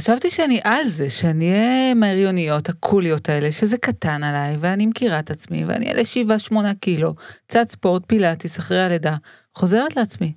חשבתי 0.00 0.30
שאני 0.30 0.60
על 0.64 0.88
זה, 0.88 1.10
שאני 1.10 1.50
אהיה 1.50 1.94
מהריוניות 1.94 2.68
הקוליות 2.68 3.28
האלה, 3.28 3.52
שזה 3.52 3.78
קטן 3.78 4.22
עליי, 4.22 4.56
ואני 4.60 4.86
מכירה 4.86 5.18
את 5.18 5.30
עצמי, 5.30 5.64
ואני 5.64 6.04
שבעה 6.04 6.38
שמונה 6.38 6.74
קילו, 6.74 7.14
קצת 7.46 7.70
ספורט, 7.70 8.02
פילאטיס, 8.06 8.58
אחרי 8.58 8.82
הלידה, 8.82 9.16
חוזרת 9.54 9.96
לעצמי. 9.96 10.32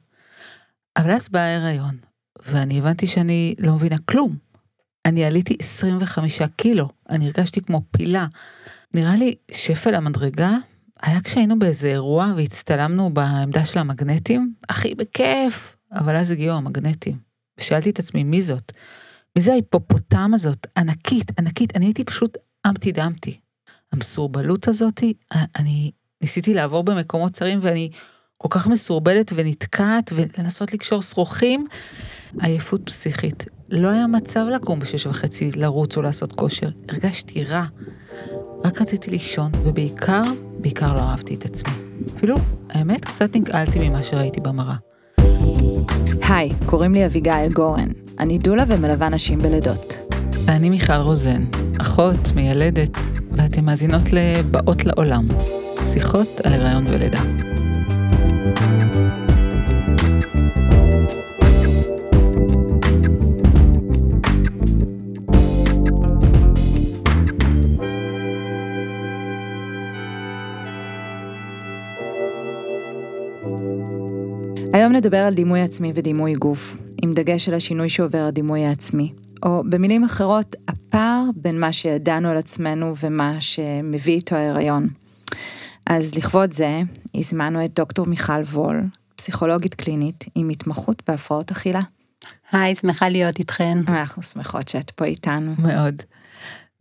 אבל 0.98 1.12
אז 1.12 1.30
בא 1.30 1.40
ההיריון, 1.40 1.98
ואני 2.46 2.80
הבנתי 2.80 3.08
שאני 3.08 3.56
לא 3.60 3.74
מבינה 3.74 3.96
כלום. 4.06 4.36
אני 5.06 5.26
עליתי 5.26 5.58
25 5.60 6.42
קילו, 6.42 6.90
אני 7.10 7.26
הרגשתי 7.26 7.62
כמו 7.62 7.82
פילה. 7.92 8.28
נראה 8.94 9.16
לי 9.16 9.34
שפל 9.52 9.96
המדרגה 9.96 10.52
היה 11.02 11.22
כשהיינו 11.22 11.60
באיזה 11.60 11.88
אירוע 11.88 12.34
והצטלמנו 12.38 13.14
בעמדה 13.14 13.66
של 13.66 13.80
המגנטים, 13.80 14.54
הכי 14.70 14.96
בכיף, 14.96 15.76
אבל 15.92 16.16
אז 16.16 16.32
הגיעו 16.32 16.58
המגנטים. 16.58 17.18
ושאלתי 17.60 17.90
את 17.90 18.00
עצמי, 18.00 18.24
מי 18.24 18.42
זאת? 18.42 18.72
מי 19.36 19.42
זה 19.42 19.52
ההיפופוטם 19.52 20.32
הזאת? 20.34 20.68
ענקית, 20.78 21.40
ענקית, 21.40 21.76
אני 21.76 21.86
הייתי 21.86 22.04
פשוט 22.04 22.38
אמפטי 22.68 22.92
דמפטי. 22.92 23.40
המסורבלות 23.92 24.68
הזאתי, 24.68 25.14
אני 25.32 25.92
ניסיתי 26.22 26.54
לעבור 26.54 26.84
במקומות 26.84 27.32
צרים 27.32 27.60
ואני 27.62 27.90
כל 28.38 28.48
כך 28.52 28.68
מסורבלת 28.68 29.34
ונתקעת 29.36 30.14
ולנסות 30.16 30.74
לקשור 30.74 31.02
שרוכים, 31.02 31.68
עייפות 32.40 32.82
פסיכית. 32.86 33.46
לא 33.70 33.90
היה 33.90 34.08
מצב 34.08 34.46
לקום 34.56 34.80
בשש 34.80 35.08
וחצי 35.08 35.52
לרוץ 35.56 35.98
או 35.98 36.02
לעשות 36.02 36.34
כושר, 36.34 36.70
הרגשתי 36.90 37.44
רע. 37.44 37.66
רק 38.66 38.82
רציתי 38.82 39.12
לישון, 39.12 39.52
ובעיקר, 39.64 40.24
בעיקר 40.60 40.94
לא 40.94 41.00
אהבתי 41.00 41.36
את 41.36 41.46
עצמי. 41.46 41.74
אפילו, 42.18 42.36
האמת, 42.70 43.06
קצת 43.06 43.36
נגעלתי 43.36 43.90
ממה 43.90 44.04
שראיתי 44.04 44.40
במראה. 44.40 44.76
היי, 46.30 46.50
קוראים 46.66 46.94
לי 46.94 47.06
אביגיל 47.06 47.54
גורן. 47.54 47.88
אני 48.20 48.38
דולה 48.38 48.64
ומלווה 48.68 49.10
נשים 49.10 49.40
בלידות. 49.40 49.96
ואני 50.46 50.70
מיכל 50.70 50.94
רוזן, 50.94 51.44
אחות, 51.82 52.32
מיילדת, 52.36 52.98
ואתן 53.32 53.66
מאזינות 53.66 54.14
ל"באות 54.14 54.86
לעולם", 54.86 55.28
שיחות 55.92 56.42
על 56.44 56.54
הריון 56.54 56.88
ולידה. 56.88 57.43
היום 74.94 74.98
נדבר 74.98 75.18
על 75.18 75.34
דימוי 75.34 75.62
עצמי 75.62 75.92
ודימוי 75.96 76.34
גוף, 76.34 76.78
עם 77.04 77.14
דגש 77.14 77.50
על 77.50 77.56
השינוי 77.56 77.90
שעובר 77.90 78.26
הדימוי 78.28 78.66
העצמי, 78.66 79.14
או 79.46 79.64
במילים 79.70 80.04
אחרות, 80.04 80.56
הפער 80.68 81.24
בין 81.36 81.60
מה 81.60 81.74
שידענו 81.74 82.30
על 82.30 82.38
עצמנו 82.38 82.94
ומה 83.04 83.42
שמביא 83.42 84.14
איתו 84.14 84.36
ההיריון. 84.36 84.88
אז 85.86 86.16
לכבוד 86.16 86.54
זה, 86.54 86.82
הזמנו 87.16 87.66
את 87.66 87.76
דוקטור 87.76 88.06
מיכל 88.06 88.42
וול, 88.42 88.84
פסיכולוגית 89.16 89.76
קלינית 89.76 90.26
עם 90.36 90.50
התמחות 90.50 91.04
בהפרעות 91.08 91.52
אכילה. 91.52 91.82
היי, 92.52 92.76
שמחה 92.76 93.10
להיות 93.10 93.40
איתכן. 93.40 93.78
אנחנו 93.88 94.24
שמחות 94.24 94.68
שאת 94.68 94.92
פה 94.92 95.06
איתנו. 95.06 95.56
מאוד. 95.58 95.96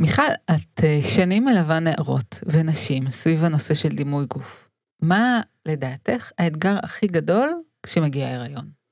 מיכל, 0.01 0.23
את 0.51 0.85
אה, 0.85 1.01
שנים 1.03 1.45
מלווה 1.45 1.81
נערות 1.81 2.39
ונשים 2.47 3.11
סביב 3.11 3.45
הנושא 3.45 3.75
של 3.75 3.89
דימוי 3.89 4.25
גוף. 4.27 4.69
מה 5.03 5.41
לדעתך 5.67 6.31
האתגר 6.39 6.77
הכי 6.83 7.07
גדול 7.07 7.49
כשמגיע 7.83 8.27
ההיריון? 8.27 8.83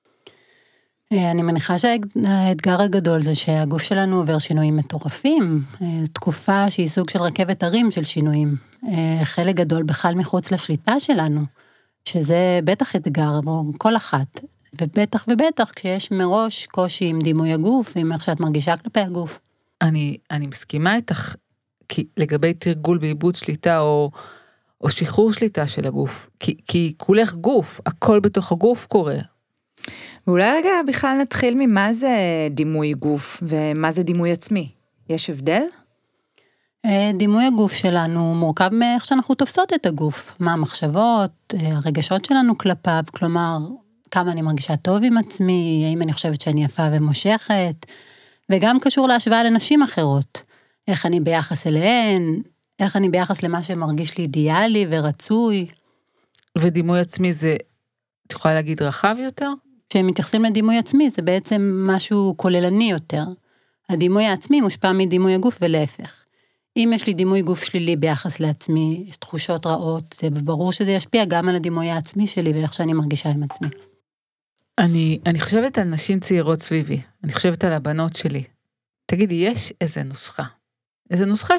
אה, 1.13 1.31
אני 1.31 1.43
מניחה 1.43 1.79
שהאתגר 1.79 2.83
הגדול 2.83 3.23
זה 3.23 3.35
שהגוף 3.35 3.83
שלנו 3.83 4.17
עובר 4.17 4.39
שינויים 4.39 4.77
מטורפים, 4.77 5.65
אה, 5.83 5.87
תקופה 6.13 6.71
שהיא 6.71 6.89
סוג 6.89 7.11
של 7.11 7.23
רכבת 7.23 7.63
הרים 7.63 7.91
של 7.91 8.05
שינויים, 8.05 8.57
אה, 8.89 9.25
חלק 9.25 9.55
גדול 9.55 9.83
בכלל 9.83 10.15
מחוץ 10.15 10.53
לשליטה 10.53 11.01
שלנו, 11.01 11.41
שזה 12.05 12.61
בטח 12.65 12.97
אתגר 12.97 13.31
עבור 13.39 13.65
כל 13.79 13.97
אחת, 13.97 14.41
ובטח 14.81 15.25
ובטח 15.29 15.71
כשיש 15.77 16.11
מראש 16.11 16.67
קושי 16.67 17.05
עם 17.05 17.19
דימוי 17.19 17.53
הגוף, 17.53 17.93
עם 17.97 18.13
איך 18.13 18.23
שאת 18.23 18.41
מרגישה 18.41 18.77
כלפי 18.77 19.01
הגוף. 19.01 19.41
אני, 19.83 20.17
אני 20.31 20.47
מסכימה 20.47 20.97
איתך, 20.97 21.35
כי 21.89 22.05
לגבי 22.17 22.55
תרגול 22.55 22.99
בעיבוד 22.99 23.35
שליטה 23.35 23.81
או, 23.81 24.11
או 24.81 24.91
שחרור 24.91 25.33
שליטה 25.33 25.67
של 25.67 25.87
הגוף, 25.87 26.31
כי, 26.41 26.57
כי 26.69 26.93
כולך 26.97 27.35
גוף, 27.35 27.81
הכל 27.87 28.21
בתוך 28.21 28.53
הגוף 28.53 28.87
קורה, 28.87 29.19
ואולי 30.27 30.51
רגע 30.51 30.71
בכלל 30.89 31.17
נתחיל 31.21 31.55
ממה 31.59 31.93
זה 31.93 32.17
דימוי 32.51 32.93
גוף 32.93 33.43
ומה 33.43 33.93
זה 33.93 34.03
דימוי 34.03 34.33
עצמי. 34.33 34.69
יש 35.09 35.31
הבדל? 35.31 35.63
אה, 36.87 37.11
דימוי 37.15 37.45
הגוף 37.45 37.73
שלנו 37.73 38.35
מורכב 38.35 38.69
מאיך 38.73 39.05
שאנחנו 39.05 39.35
תופסות 39.35 39.73
את 39.73 39.87
הגוף, 39.87 40.37
מה 40.39 40.53
המחשבות, 40.53 41.55
אה, 41.55 41.77
הרגשות 41.77 42.25
שלנו 42.25 42.59
כלפיו, 42.59 43.03
כלומר, 43.13 43.59
כמה 44.11 44.33
אני 44.33 44.43
מרגישה 44.43 44.77
טוב 44.77 44.99
עם 45.03 45.19
עצמי, 45.19 45.85
האם 45.89 46.03
אני 46.03 46.13
חושבת 46.13 46.41
שאני 46.41 46.65
יפה 46.65 46.83
ומושכת, 46.93 47.87
וגם 48.51 48.81
קשור 48.81 49.09
להשוואה 49.09 49.45
לנשים 49.45 49.83
אחרות, 49.83 50.43
איך 50.89 51.07
אני 51.07 51.21
ביחס 51.21 51.67
אליהן, 51.67 52.43
איך 52.81 52.97
אני 52.97 53.09
ביחס 53.09 53.43
למה 53.43 53.63
שמרגיש 53.63 54.19
לי 54.19 54.25
אידיאלי 54.25 54.87
ורצוי. 54.91 55.67
ודימוי 56.59 57.01
עצמי 57.01 57.33
זה, 57.33 57.57
את 58.27 58.33
יכולה 58.33 58.55
להגיד 58.55 58.83
רחב 58.83 59.17
יותר? 59.19 59.53
כשהם 59.91 60.07
מתייחסים 60.07 60.45
לדימוי 60.45 60.79
עצמי 60.79 61.11
זה 61.11 61.23
בעצם 61.23 61.87
משהו 61.87 62.35
כוללני 62.37 62.91
יותר. 62.91 63.25
הדימוי 63.89 64.25
העצמי 64.25 64.61
מושפע 64.61 64.93
מדימוי 64.93 65.35
הגוף 65.35 65.59
ולהפך. 65.61 66.25
אם 66.77 66.91
יש 66.95 67.07
לי 67.07 67.15
דימוי 67.15 67.43
גוף 67.43 67.65
שלילי 67.65 67.97
ביחס 67.97 68.41
לעצמי, 68.41 69.05
יש 69.09 69.17
תחושות 69.17 69.67
רעות, 69.67 70.17
זה 70.21 70.31
ברור 70.31 70.73
שזה 70.73 70.91
ישפיע 70.91 71.25
גם 71.25 71.49
על 71.49 71.57
הדימוי 71.57 71.91
העצמי 71.91 72.27
שלי 72.27 72.53
ואיך 72.53 72.75
שאני 72.75 72.93
מרגישה 72.93 73.29
עם 73.29 73.43
עצמי. 73.43 73.69
אני, 74.79 75.19
אני 75.27 75.41
חושבת 75.41 75.79
על 75.79 75.85
נשים 75.85 76.21
צעירות 76.21 76.63
סביבי, 76.63 77.01
אני 77.25 77.33
חושבת 77.33 77.65
על 77.65 77.73
הבנות 77.73 78.17
שלי. 78.17 78.45
תגידי, 79.07 79.35
יש 79.35 79.73
איזה 79.81 80.03
נוסחה. 80.03 80.45
איזה 81.11 81.27
נוסחה 81.27 81.59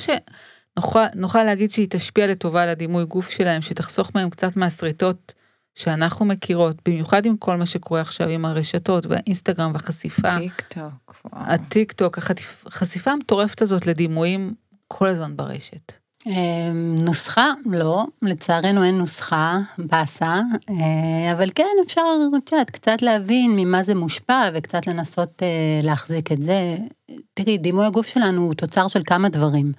שנוכל 0.79 1.43
להגיד 1.43 1.71
שהיא 1.71 1.87
תשפיע 1.89 2.27
לטובה 2.27 2.63
על 2.63 2.69
הדימוי 2.69 3.05
גוף 3.05 3.29
שלהם, 3.29 3.61
שתחסוך 3.61 4.11
מהם 4.15 4.29
קצת 4.29 4.57
מהשריטות 4.57 5.33
שאנחנו 5.75 6.25
מכירות, 6.25 6.75
במיוחד 6.87 7.25
עם 7.25 7.37
כל 7.37 7.55
מה 7.55 7.65
שקורה 7.65 8.01
עכשיו 8.01 8.29
עם 8.29 8.45
הרשתות 8.45 9.05
והאינסטגרם 9.05 9.71
והחשיפה. 9.73 10.37
טיק 10.39 10.61
טוק. 10.67 11.21
הטיק 11.33 11.91
טוק, 11.91 12.17
החשיפה 12.65 13.11
המטורפת 13.11 13.61
הזאת 13.61 13.87
לדימויים 13.87 14.53
כל 14.87 15.07
הזמן 15.07 15.37
ברשת. 15.37 15.93
אמ, 16.25 16.95
נוסחה? 16.99 17.53
לא, 17.65 18.05
לצערנו 18.21 18.83
אין 18.83 18.97
נוסחה, 18.97 19.59
באסה, 19.77 20.41
אה, 20.69 21.31
אבל 21.31 21.49
כן 21.55 21.63
אפשר, 21.85 22.01
את 22.37 22.51
יודעת, 22.51 22.69
קצת 22.69 23.01
להבין 23.01 23.55
ממה 23.55 23.83
זה 23.83 23.95
מושפע 23.95 24.49
וקצת 24.53 24.87
לנסות 24.87 25.43
אה, 25.43 25.79
להחזיק 25.83 26.31
את 26.31 26.43
זה. 26.43 26.77
תראי, 27.33 27.57
דימוי 27.57 27.85
הגוף 27.85 28.07
שלנו 28.07 28.41
הוא 28.41 28.53
תוצר 28.53 28.87
של 28.87 29.01
כמה 29.05 29.29
דברים. 29.29 29.71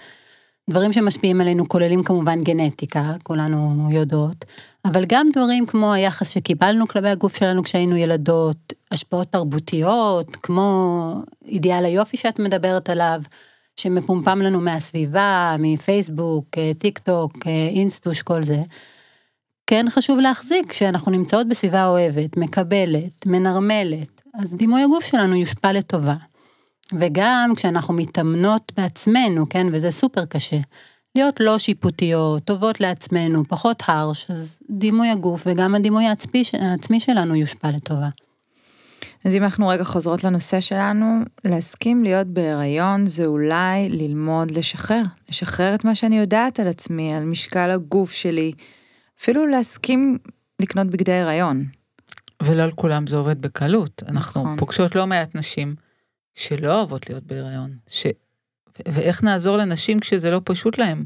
דברים 0.70 0.92
שמשפיעים 0.92 1.40
עלינו 1.40 1.68
כוללים 1.68 2.02
כמובן 2.02 2.42
גנטיקה, 2.42 3.12
כולנו 3.22 3.88
יודעות, 3.92 4.44
אבל 4.84 5.04
גם 5.08 5.26
דברים 5.32 5.66
כמו 5.66 5.92
היחס 5.92 6.30
שקיבלנו 6.30 6.88
כלפי 6.88 7.08
הגוף 7.08 7.36
שלנו 7.36 7.62
כשהיינו 7.62 7.96
ילדות, 7.96 8.72
השפעות 8.90 9.28
תרבותיות, 9.28 10.36
כמו 10.36 11.14
אידיאל 11.44 11.84
היופי 11.84 12.16
שאת 12.16 12.38
מדברת 12.38 12.90
עליו, 12.90 13.22
שמפומפם 13.76 14.38
לנו 14.38 14.60
מהסביבה, 14.60 15.56
מפייסבוק, 15.58 16.46
טיק 16.78 16.98
טוק, 16.98 17.32
אינסטוש, 17.46 18.22
כל 18.22 18.42
זה. 18.42 18.60
כן 19.66 19.86
חשוב 19.90 20.18
להחזיק 20.18 20.72
שאנחנו 20.72 21.12
נמצאות 21.12 21.48
בסביבה 21.48 21.86
אוהבת, 21.86 22.36
מקבלת, 22.36 23.26
מנרמלת, 23.26 24.22
אז 24.34 24.54
דימוי 24.54 24.82
הגוף 24.82 25.04
שלנו 25.04 25.36
יושפע 25.36 25.72
לטובה. 25.72 26.14
וגם 26.98 27.52
כשאנחנו 27.56 27.94
מתאמנות 27.94 28.72
בעצמנו, 28.76 29.48
כן, 29.48 29.66
וזה 29.72 29.90
סופר 29.90 30.24
קשה, 30.24 30.58
להיות 31.14 31.40
לא 31.40 31.58
שיפוטיות, 31.58 32.44
טובות 32.44 32.80
לעצמנו, 32.80 33.44
פחות 33.48 33.82
הרש, 33.86 34.26
אז 34.28 34.58
דימוי 34.70 35.08
הגוף 35.08 35.42
וגם 35.46 35.74
הדימוי 35.74 36.06
העצמי, 36.06 36.42
העצמי 36.60 37.00
שלנו 37.00 37.34
יושפע 37.34 37.70
לטובה. 37.70 38.08
אז 39.24 39.34
אם 39.34 39.42
אנחנו 39.42 39.68
רגע 39.68 39.84
חוזרות 39.84 40.24
לנושא 40.24 40.60
שלנו, 40.60 41.20
להסכים 41.44 42.04
להיות 42.04 42.26
בהיריון 42.26 43.06
זה 43.06 43.26
אולי 43.26 43.88
ללמוד 43.88 44.50
לשחרר, 44.50 45.02
לשחרר 45.28 45.74
את 45.74 45.84
מה 45.84 45.94
שאני 45.94 46.18
יודעת 46.18 46.60
על 46.60 46.68
עצמי, 46.68 47.14
על 47.14 47.24
משקל 47.24 47.70
הגוף 47.70 48.12
שלי, 48.12 48.52
אפילו 49.20 49.46
להסכים 49.46 50.18
לקנות 50.60 50.86
בגדי 50.86 51.12
הריון. 51.12 51.64
ולא 52.42 52.62
על 52.62 52.70
כולם 52.70 53.06
זה 53.06 53.16
עובד 53.16 53.42
בקלות, 53.42 54.02
אנחנו 54.08 54.40
נכון. 54.40 54.56
פוגשות 54.56 54.94
לא 54.94 55.06
מעט 55.06 55.34
נשים 55.34 55.74
שלא 56.34 56.74
אוהבות 56.74 57.08
להיות 57.08 57.24
בהיריון, 57.24 57.76
ש... 57.88 58.06
ואיך 58.88 59.24
נעזור 59.24 59.56
לנשים 59.56 60.00
כשזה 60.00 60.30
לא 60.30 60.40
פשוט 60.44 60.78
להם, 60.78 61.04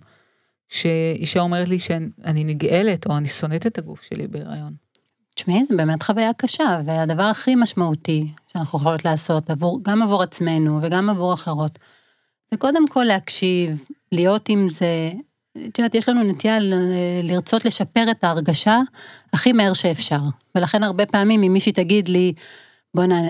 שאישה 0.68 1.40
אומרת 1.40 1.68
לי 1.68 1.78
שאני 1.78 2.44
נגאלת 2.44 3.06
או 3.06 3.16
אני 3.16 3.28
שונאת 3.28 3.66
את 3.66 3.78
הגוף 3.78 4.02
שלי 4.02 4.26
בהיריון. 4.26 4.72
תשמעי, 5.34 5.64
זו 5.64 5.76
באמת 5.76 6.02
חוויה 6.02 6.32
קשה, 6.32 6.80
והדבר 6.86 7.22
הכי 7.22 7.54
משמעותי 7.54 8.26
שאנחנו 8.52 8.78
יכולות 8.78 9.04
לעשות, 9.04 9.50
עבור, 9.50 9.80
גם 9.82 10.02
עבור 10.02 10.22
עצמנו 10.22 10.78
וגם 10.82 11.10
עבור 11.10 11.34
אחרות, 11.34 11.78
זה 12.50 12.56
קודם 12.56 12.88
כל 12.88 13.04
להקשיב, 13.04 13.84
להיות 14.12 14.48
עם 14.48 14.68
זה. 14.68 15.10
את 15.66 15.78
יודעת, 15.78 15.94
יש 15.94 16.08
לנו 16.08 16.22
נטייה 16.22 16.58
לרצות 17.22 17.64
לשפר 17.64 18.10
את 18.10 18.24
ההרגשה 18.24 18.78
הכי 19.32 19.52
מהר 19.52 19.74
שאפשר. 19.74 20.20
ולכן 20.54 20.82
הרבה 20.82 21.06
פעמים 21.06 21.42
אם 21.42 21.52
מישהי 21.52 21.72
תגיד 21.72 22.08
לי, 22.08 22.32
בוא'נה, 22.94 23.20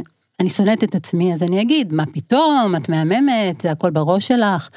אני 0.41 0.51
שונאת 0.51 0.85
את 0.85 0.95
עצמי, 0.95 1.33
אז 1.33 1.43
אני 1.43 1.63
אגיד, 1.63 1.93
מה 1.93 2.07
פתאום, 2.07 2.75
את 2.77 2.89
מהממת, 2.89 3.61
זה 3.61 3.71
הכל 3.71 3.91
בראש 3.91 4.29
שלך. 4.29 4.69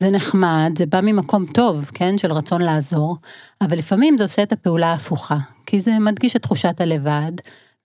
זה 0.00 0.10
נחמד, 0.10 0.72
זה 0.78 0.86
בא 0.86 1.00
ממקום 1.00 1.46
טוב, 1.46 1.90
כן, 1.94 2.18
של 2.18 2.32
רצון 2.32 2.62
לעזור, 2.62 3.16
אבל 3.60 3.78
לפעמים 3.78 4.18
זה 4.18 4.24
עושה 4.24 4.42
את 4.42 4.52
הפעולה 4.52 4.86
ההפוכה, 4.86 5.38
כי 5.66 5.80
זה 5.80 5.98
מדגיש 5.98 6.36
את 6.36 6.42
תחושת 6.42 6.80
הלבד, 6.80 7.32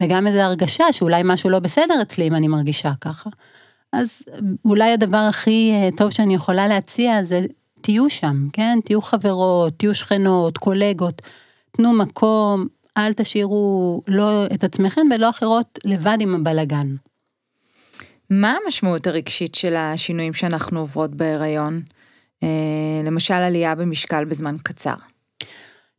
וגם 0.03 0.27
איזו 0.27 0.39
הרגשה 0.39 0.93
שאולי 0.93 1.21
משהו 1.25 1.49
לא 1.49 1.59
בסדר 1.59 2.01
אצלי 2.01 2.27
אם 2.27 2.35
אני 2.35 2.47
מרגישה 2.47 2.91
ככה. 3.01 3.29
אז 3.93 4.21
אולי 4.65 4.91
הדבר 4.91 5.17
הכי 5.17 5.71
אה, 5.73 5.89
טוב 5.97 6.09
שאני 6.09 6.35
יכולה 6.35 6.67
להציע 6.67 7.23
זה 7.23 7.45
תהיו 7.81 8.09
שם, 8.09 8.47
כן? 8.53 8.79
תהיו 8.85 9.01
חברות, 9.01 9.73
תהיו 9.77 9.95
שכנות, 9.95 10.57
קולגות, 10.57 11.21
תנו 11.71 11.93
מקום, 11.93 12.67
אל 12.97 13.13
תשאירו 13.13 14.01
לא 14.07 14.45
את 14.45 14.63
עצמכם 14.63 15.01
ולא 15.15 15.29
אחרות 15.29 15.79
לבד 15.85 16.17
עם 16.19 16.35
הבלגן. 16.35 16.95
מה 18.29 18.55
המשמעות 18.65 19.07
הרגשית 19.07 19.55
של 19.55 19.75
השינויים 19.75 20.33
שאנחנו 20.33 20.79
עוברות 20.79 21.15
בהיריון? 21.15 21.81
אה, 22.43 22.47
למשל 23.03 23.33
עלייה 23.33 23.75
במשקל 23.75 24.25
בזמן 24.25 24.55
קצר. 24.63 24.93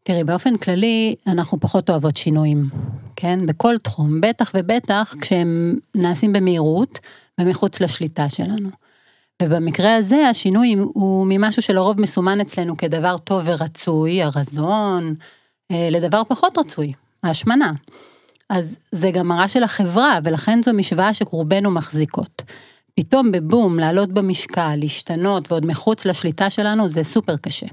תראי, 0.02 0.24
באופן 0.24 0.56
כללי, 0.56 1.14
אנחנו 1.26 1.60
פחות 1.60 1.90
אוהבות 1.90 2.16
שינויים, 2.16 2.68
כן? 3.16 3.46
בכל 3.46 3.78
תחום, 3.78 4.20
בטח 4.20 4.50
ובטח 4.54 5.14
כשהם 5.20 5.78
נעשים 5.94 6.32
במהירות 6.32 6.98
ומחוץ 7.40 7.80
לשליטה 7.80 8.28
שלנו. 8.28 8.68
ובמקרה 9.42 9.96
הזה, 9.96 10.28
השינוי 10.28 10.74
הוא 10.74 11.26
ממשהו 11.28 11.62
שלרוב 11.62 12.00
מסומן 12.00 12.40
אצלנו 12.40 12.76
כדבר 12.76 13.18
טוב 13.18 13.42
ורצוי, 13.44 14.22
הרזון, 14.22 15.14
אה, 15.70 15.88
לדבר 15.90 16.22
פחות 16.28 16.58
רצוי, 16.58 16.92
ההשמנה. 17.22 17.72
אז 18.50 18.78
זה 18.92 19.10
גם 19.10 19.28
מראה 19.28 19.48
של 19.48 19.62
החברה, 19.62 20.18
ולכן 20.24 20.60
זו 20.64 20.74
משוואה 20.74 21.14
שרובנו 21.14 21.70
מחזיקות. 21.70 22.42
פתאום 22.94 23.32
בבום, 23.32 23.78
לעלות 23.78 24.12
במשקל, 24.12 24.74
להשתנות 24.76 25.52
ועוד 25.52 25.66
מחוץ 25.66 26.06
לשליטה 26.06 26.50
שלנו, 26.50 26.88
זה 26.88 27.04
סופר 27.04 27.36
קשה. 27.36 27.66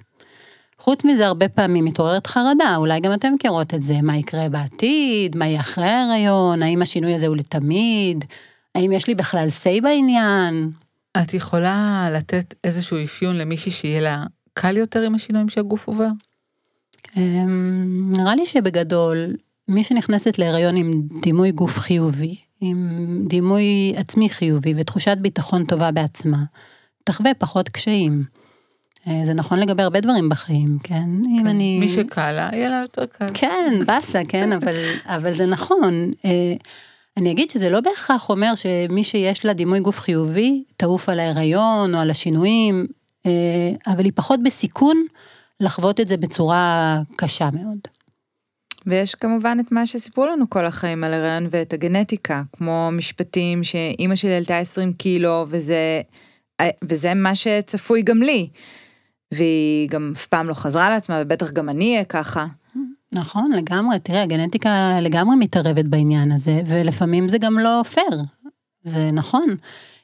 חוץ 0.79 1.05
מזה, 1.05 1.27
הרבה 1.27 1.49
פעמים 1.49 1.85
מתעוררת 1.85 2.27
חרדה, 2.27 2.75
אולי 2.77 2.99
גם 2.99 3.13
אתם 3.13 3.33
מכירות 3.33 3.73
את 3.73 3.83
זה, 3.83 4.01
מה 4.01 4.17
יקרה 4.17 4.49
בעתיד, 4.49 5.35
מה 5.35 5.47
יהיה 5.47 5.59
אחרי 5.59 5.89
ההריון, 5.89 6.63
האם 6.63 6.81
השינוי 6.81 7.15
הזה 7.15 7.27
הוא 7.27 7.35
לתמיד, 7.35 8.25
האם 8.75 8.91
יש 8.91 9.07
לי 9.07 9.15
בכלל 9.15 9.47
say 9.63 9.81
בעניין. 9.81 10.71
את 11.23 11.33
יכולה 11.33 12.07
לתת 12.13 12.55
איזשהו 12.63 13.03
אפיון 13.03 13.37
למישהי 13.37 13.71
שיהיה 13.71 14.01
לה 14.01 14.23
קל 14.53 14.77
יותר 14.77 15.01
עם 15.01 15.15
השינויים 15.15 15.49
שהגוף 15.49 15.87
עובר? 15.87 16.07
אמ, 17.17 18.13
נראה 18.17 18.35
לי 18.35 18.45
שבגדול, 18.45 19.35
מי 19.67 19.83
שנכנסת 19.83 20.39
להיריון 20.39 20.75
עם 20.75 21.01
דימוי 21.21 21.51
גוף 21.51 21.79
חיובי, 21.79 22.35
עם 22.61 23.21
דימוי 23.27 23.93
עצמי 23.95 24.29
חיובי 24.29 24.73
ותחושת 24.77 25.17
ביטחון 25.21 25.65
טובה 25.65 25.91
בעצמה, 25.91 26.43
תחווה 27.03 27.33
פחות 27.33 27.69
קשיים. 27.69 28.23
אה, 29.07 29.21
זה 29.25 29.33
נכון 29.33 29.59
לגבי 29.59 29.83
הרבה 29.83 29.99
דברים 29.99 30.29
בחיים, 30.29 30.77
כן? 30.83 30.95
כן 30.95 31.29
אם 31.39 31.47
אני... 31.47 31.79
מי 31.79 31.89
שקל 31.89 32.31
לה, 32.31 32.49
יהיה 32.53 32.69
לה 32.69 32.81
יותר 32.81 33.05
קל. 33.05 33.25
כן, 33.33 33.73
באסה, 33.85 34.21
כן, 34.27 34.51
אבל, 34.51 34.73
אבל 35.15 35.33
זה 35.33 35.45
נכון. 35.45 36.11
אה, 36.25 36.53
אני 37.17 37.31
אגיד 37.31 37.49
שזה 37.49 37.69
לא 37.69 37.79
בהכרח 37.79 38.29
אומר 38.29 38.53
שמי 38.55 39.03
שיש 39.03 39.45
לה 39.45 39.53
דימוי 39.53 39.79
גוף 39.79 39.99
חיובי, 39.99 40.63
תעוף 40.77 41.09
על 41.09 41.19
ההיריון 41.19 41.95
או 41.95 41.99
על 41.99 42.09
השינויים, 42.09 42.87
אה, 43.25 43.31
אבל 43.87 44.05
היא 44.05 44.11
פחות 44.15 44.43
בסיכון 44.43 45.05
לחוות 45.59 45.99
את 45.99 46.07
זה 46.07 46.17
בצורה 46.17 47.01
קשה 47.15 47.49
מאוד. 47.53 47.96
ויש 48.87 49.15
כמובן 49.15 49.57
את 49.59 49.71
מה 49.71 49.85
שסיפרו 49.85 50.25
לנו 50.25 50.49
כל 50.49 50.65
החיים 50.65 51.03
על 51.03 51.13
הריון 51.13 51.47
ואת 51.51 51.73
הגנטיקה, 51.73 52.43
כמו 52.57 52.89
משפטים 52.91 53.63
שאימא 53.63 54.15
שלי 54.15 54.35
עלתה 54.35 54.57
20 54.57 54.93
קילו 54.93 55.45
וזה, 55.49 56.01
וזה 56.83 57.13
מה 57.13 57.35
שצפוי 57.35 58.01
גם 58.01 58.21
לי. 58.21 58.49
והיא 59.33 59.89
גם 59.89 60.11
אף 60.15 60.27
פעם 60.27 60.47
לא 60.47 60.53
חזרה 60.53 60.89
לעצמה 60.89 61.19
ובטח 61.21 61.51
גם 61.51 61.69
אני 61.69 61.93
אהיה 61.93 62.03
ככה. 62.03 62.45
נכון, 63.13 63.51
לגמרי, 63.51 63.99
תראה, 63.99 64.23
הגנטיקה 64.23 64.99
לגמרי 65.01 65.35
מתערבת 65.35 65.85
בעניין 65.85 66.31
הזה, 66.31 66.61
ולפעמים 66.67 67.29
זה 67.29 67.37
גם 67.37 67.59
לא 67.59 67.83
פייר, 67.83 68.21
זה 68.83 69.11
נכון. 69.11 69.55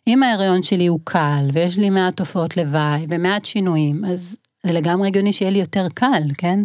אם 0.07 0.23
ההריון 0.23 0.63
שלי 0.63 0.87
הוא 0.87 0.99
קל, 1.03 1.47
ויש 1.53 1.77
לי 1.77 1.89
מעט 1.89 2.17
תופעות 2.17 2.57
לוואי, 2.57 3.05
ומעט 3.09 3.45
שינויים, 3.45 4.05
אז 4.05 4.37
זה 4.63 4.73
לגמרי 4.73 5.07
הגיוני 5.07 5.33
שיהיה 5.33 5.51
לי 5.51 5.59
יותר 5.59 5.87
קל, 5.93 6.23
כן? 6.37 6.59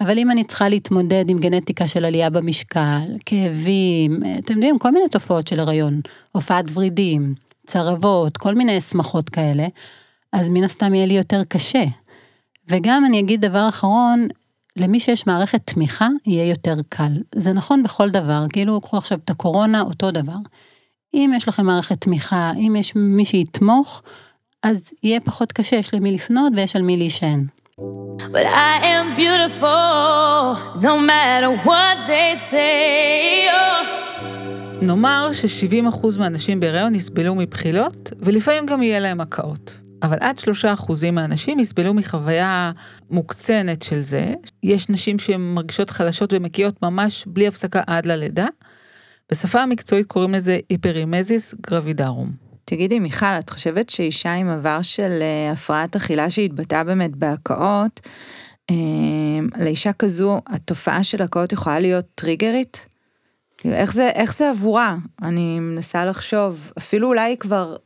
אבל 0.00 0.18
אם 0.18 0.30
אני 0.30 0.44
צריכה 0.44 0.68
להתמודד 0.68 1.24
עם 1.28 1.38
גנטיקה 1.38 1.88
של 1.88 2.04
עלייה 2.04 2.30
במשקל, 2.30 3.16
כאבים, 3.26 4.22
אתם 4.38 4.54
יודעים, 4.54 4.78
כל 4.78 4.90
מיני 4.90 5.08
תופעות 5.08 5.48
של 5.48 5.60
הריון, 5.60 6.00
הופעת 6.32 6.64
ורידים, 6.74 7.34
צרבות, 7.66 8.36
כל 8.36 8.54
מיני 8.54 8.80
שמחות 8.80 9.28
כאלה, 9.28 9.66
אז 10.32 10.48
מן 10.48 10.64
הסתם 10.64 10.94
יהיה 10.94 11.06
לי 11.06 11.14
יותר 11.14 11.44
קשה. 11.44 11.84
וגם 12.68 13.04
אני 13.04 13.20
אגיד 13.20 13.40
דבר 13.40 13.68
אחרון, 13.68 14.28
למי 14.76 15.00
שיש 15.00 15.26
מערכת 15.26 15.60
תמיכה, 15.64 16.08
יהיה 16.26 16.48
יותר 16.48 16.74
קל. 16.88 17.12
זה 17.34 17.52
נכון 17.52 17.82
בכל 17.82 18.10
דבר, 18.10 18.46
כאילו, 18.52 18.80
קחו 18.80 18.96
עכשיו 18.96 19.18
את 19.24 19.30
הקורונה, 19.30 19.80
אותו 19.80 20.10
דבר. 20.10 20.36
אם 21.14 21.32
יש 21.36 21.48
לכם 21.48 21.66
מערכת 21.66 22.00
תמיכה, 22.00 22.52
אם 22.56 22.76
יש 22.76 22.92
מי 22.96 23.24
שיתמוך, 23.24 24.02
אז 24.62 24.90
יהיה 25.02 25.20
פחות 25.20 25.52
קשה, 25.52 25.76
יש 25.76 25.94
למי 25.94 26.12
לפנות 26.12 26.52
ויש 26.56 26.76
על 26.76 26.82
מי 26.82 26.96
להישען. 26.96 27.46
But 27.78 28.46
I 28.46 28.74
am 28.94 29.14
beautiful, 29.14 30.82
no 30.82 30.98
matter 30.98 31.50
what 31.64 31.96
they 32.08 32.34
say. 32.50 33.48
נאמר 34.82 35.30
ש-70% 35.32 36.18
מהנשים 36.18 36.60
בהיריון 36.60 36.94
יסבלו 36.94 37.34
מבחילות, 37.34 38.12
ולפעמים 38.18 38.66
גם 38.66 38.82
יהיה 38.82 39.00
להם 39.00 39.20
הקאות. 39.20 39.78
אבל 40.02 40.16
עד 40.20 40.38
שלושה 40.38 40.72
אחוזים 40.72 41.14
מהנשים 41.14 41.60
יסבלו 41.60 41.94
מחוויה 41.94 42.72
מוקצנת 43.10 43.82
של 43.82 44.00
זה. 44.00 44.34
יש 44.62 44.88
נשים 44.88 45.18
שהן 45.18 45.40
מרגישות 45.40 45.90
חלשות 45.90 46.32
ומקיאות 46.32 46.82
ממש 46.82 47.24
בלי 47.26 47.48
הפסקה 47.48 47.82
עד 47.86 48.06
ללידה. 48.06 48.46
בשפה 49.32 49.60
המקצועית 49.60 50.06
קוראים 50.06 50.34
לזה 50.34 50.58
היפרימזיס 50.70 51.54
גרבידרום. 51.60 52.47
תגידי 52.68 52.98
מיכל, 52.98 53.26
את 53.26 53.50
חושבת 53.50 53.90
שאישה 53.90 54.32
עם 54.32 54.48
עבר 54.48 54.82
של 54.82 55.18
אה, 55.20 55.52
הפרעת 55.52 55.96
אכילה 55.96 56.30
שהתבטאה 56.30 56.84
באמת 56.84 57.16
בהקאות, 57.16 58.00
אה, 58.70 58.76
לאישה 59.58 59.92
כזו 59.92 60.40
התופעה 60.46 61.04
של 61.04 61.22
הקאות 61.22 61.52
יכולה 61.52 61.78
להיות 61.78 62.04
טריגרית? 62.14 62.86
כאילו, 63.58 63.74
איך 63.74 63.92
זה, 63.92 64.10
איך 64.14 64.36
זה 64.36 64.50
עבורה? 64.50 64.96
אני 65.22 65.60
מנסה 65.60 66.04
לחשוב, 66.04 66.72
אפילו 66.78 67.08
אולי 67.08 67.36
כבר 67.36 67.76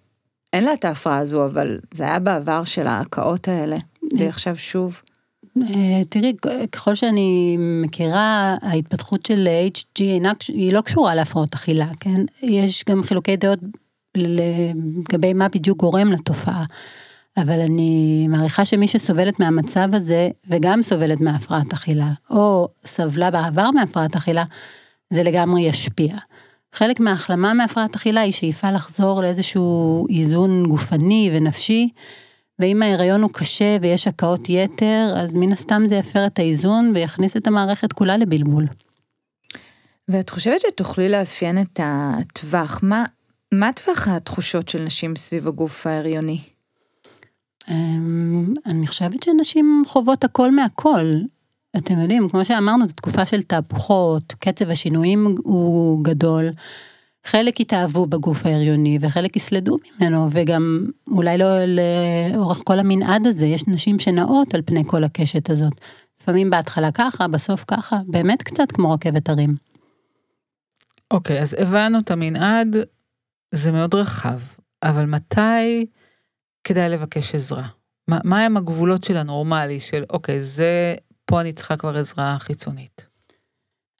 אין 0.52 0.64
לה 0.64 0.72
את 0.72 0.84
ההפרעה 0.84 1.18
הזו, 1.18 1.44
אבל 1.44 1.78
זה 1.94 2.04
היה 2.04 2.18
בעבר 2.18 2.64
של 2.64 2.86
ההקאות 2.86 3.48
האלה, 3.48 3.76
ועכשיו 4.18 4.56
שוב. 4.56 5.00
אה, 5.62 6.04
תראי, 6.08 6.32
ככל 6.72 6.94
שאני 6.94 7.56
מכירה, 7.58 8.56
ההתפתחות 8.62 9.26
של 9.26 9.48
HG 9.76 10.00
אינה, 10.00 10.32
היא 10.48 10.72
לא 10.72 10.80
קשורה 10.80 11.14
להפרעות 11.14 11.54
אכילה, 11.54 11.88
כן? 12.00 12.24
יש 12.42 12.84
גם 12.88 13.02
חילוקי 13.02 13.36
דעות 13.36 13.58
לגבי 14.16 15.32
מה 15.32 15.48
בדיוק 15.48 15.78
גורם 15.78 16.12
לתופעה. 16.12 16.64
אבל 17.36 17.60
אני 17.60 18.26
מעריכה 18.28 18.64
שמי 18.64 18.88
שסובלת 18.88 19.40
מהמצב 19.40 19.88
הזה, 19.92 20.28
וגם 20.48 20.82
סובלת 20.82 21.20
מהפרעת 21.20 21.72
אכילה, 21.72 22.12
או 22.30 22.68
סבלה 22.86 23.30
בעבר 23.30 23.70
מהפרעת 23.70 24.16
אכילה, 24.16 24.44
זה 25.10 25.22
לגמרי 25.22 25.62
ישפיע. 25.62 26.16
חלק 26.72 27.00
מההחלמה 27.00 27.54
מהפרעת 27.54 27.94
אכילה 27.94 28.20
היא 28.20 28.32
שאיפה 28.32 28.70
לחזור 28.70 29.22
לאיזשהו 29.22 30.06
איזון 30.10 30.66
גופני 30.68 31.30
ונפשי, 31.34 31.88
ואם 32.58 32.82
ההיריון 32.82 33.22
הוא 33.22 33.30
קשה 33.32 33.76
ויש 33.82 34.06
הקאות 34.06 34.48
יתר, 34.48 35.14
אז 35.16 35.34
מן 35.34 35.52
הסתם 35.52 35.82
זה 35.86 35.94
יפר 35.94 36.26
את 36.26 36.38
האיזון 36.38 36.92
ויכניס 36.94 37.36
את 37.36 37.46
המערכת 37.46 37.92
כולה 37.92 38.16
לבלבול. 38.16 38.66
ואת 40.08 40.30
חושבת 40.30 40.60
שתוכלי 40.60 41.08
לאפיין 41.08 41.58
את 41.58 41.80
הטווח, 41.82 42.80
מה, 42.82 43.04
מה 43.52 43.70
טווח 43.72 44.08
התחושות 44.08 44.68
של 44.68 44.82
נשים 44.82 45.16
סביב 45.16 45.48
הגוף 45.48 45.86
ההריוני? 45.86 46.40
אמ, 47.70 48.54
אני 48.66 48.86
חושבת 48.86 49.22
שנשים 49.22 49.82
חוות 49.86 50.24
הכל 50.24 50.50
מהכל. 50.50 51.10
אתם 51.76 52.00
יודעים, 52.00 52.28
כמו 52.28 52.44
שאמרנו, 52.44 52.86
זו 52.86 52.92
תקופה 52.92 53.26
של 53.26 53.42
תהפוכות, 53.42 54.34
קצב 54.38 54.70
השינויים 54.70 55.34
הוא 55.42 56.04
גדול. 56.04 56.50
חלק 57.24 57.60
יתאהבו 57.60 58.06
בגוף 58.06 58.46
ההריוני 58.46 58.98
וחלק 59.00 59.36
יסלדו 59.36 59.76
ממנו, 60.00 60.28
וגם 60.30 60.86
אולי 61.10 61.38
לא 61.38 61.46
לאורך 61.64 62.60
כל 62.64 62.78
המנעד 62.78 63.26
הזה, 63.26 63.46
יש 63.46 63.68
נשים 63.68 63.98
שנעות 63.98 64.54
על 64.54 64.62
פני 64.64 64.82
כל 64.86 65.04
הקשת 65.04 65.50
הזאת. 65.50 65.72
לפעמים 66.20 66.50
בהתחלה 66.50 66.92
ככה, 66.92 67.28
בסוף 67.28 67.64
ככה, 67.66 67.96
באמת 68.06 68.42
קצת 68.42 68.72
כמו 68.72 68.92
רכבת 68.92 69.28
הרים. 69.28 69.56
אוקיי, 71.10 71.42
אז 71.42 71.56
הבנו 71.58 71.98
את 71.98 72.10
המנעד, 72.10 72.76
זה 73.52 73.72
מאוד 73.72 73.94
רחב, 73.94 74.40
אבל 74.82 75.06
מתי 75.06 75.86
כדאי 76.64 76.88
לבקש 76.88 77.34
עזרה? 77.34 77.68
מה, 78.08 78.44
הם 78.44 78.56
הגבולות 78.56 79.04
של 79.04 79.16
הנורמלי, 79.16 79.80
של 79.80 80.04
אוקיי, 80.10 80.40
זה, 80.40 80.94
פה 81.24 81.40
אני 81.40 81.52
צריכה 81.52 81.76
כבר 81.76 81.96
עזרה 81.96 82.36
חיצונית. 82.38 83.06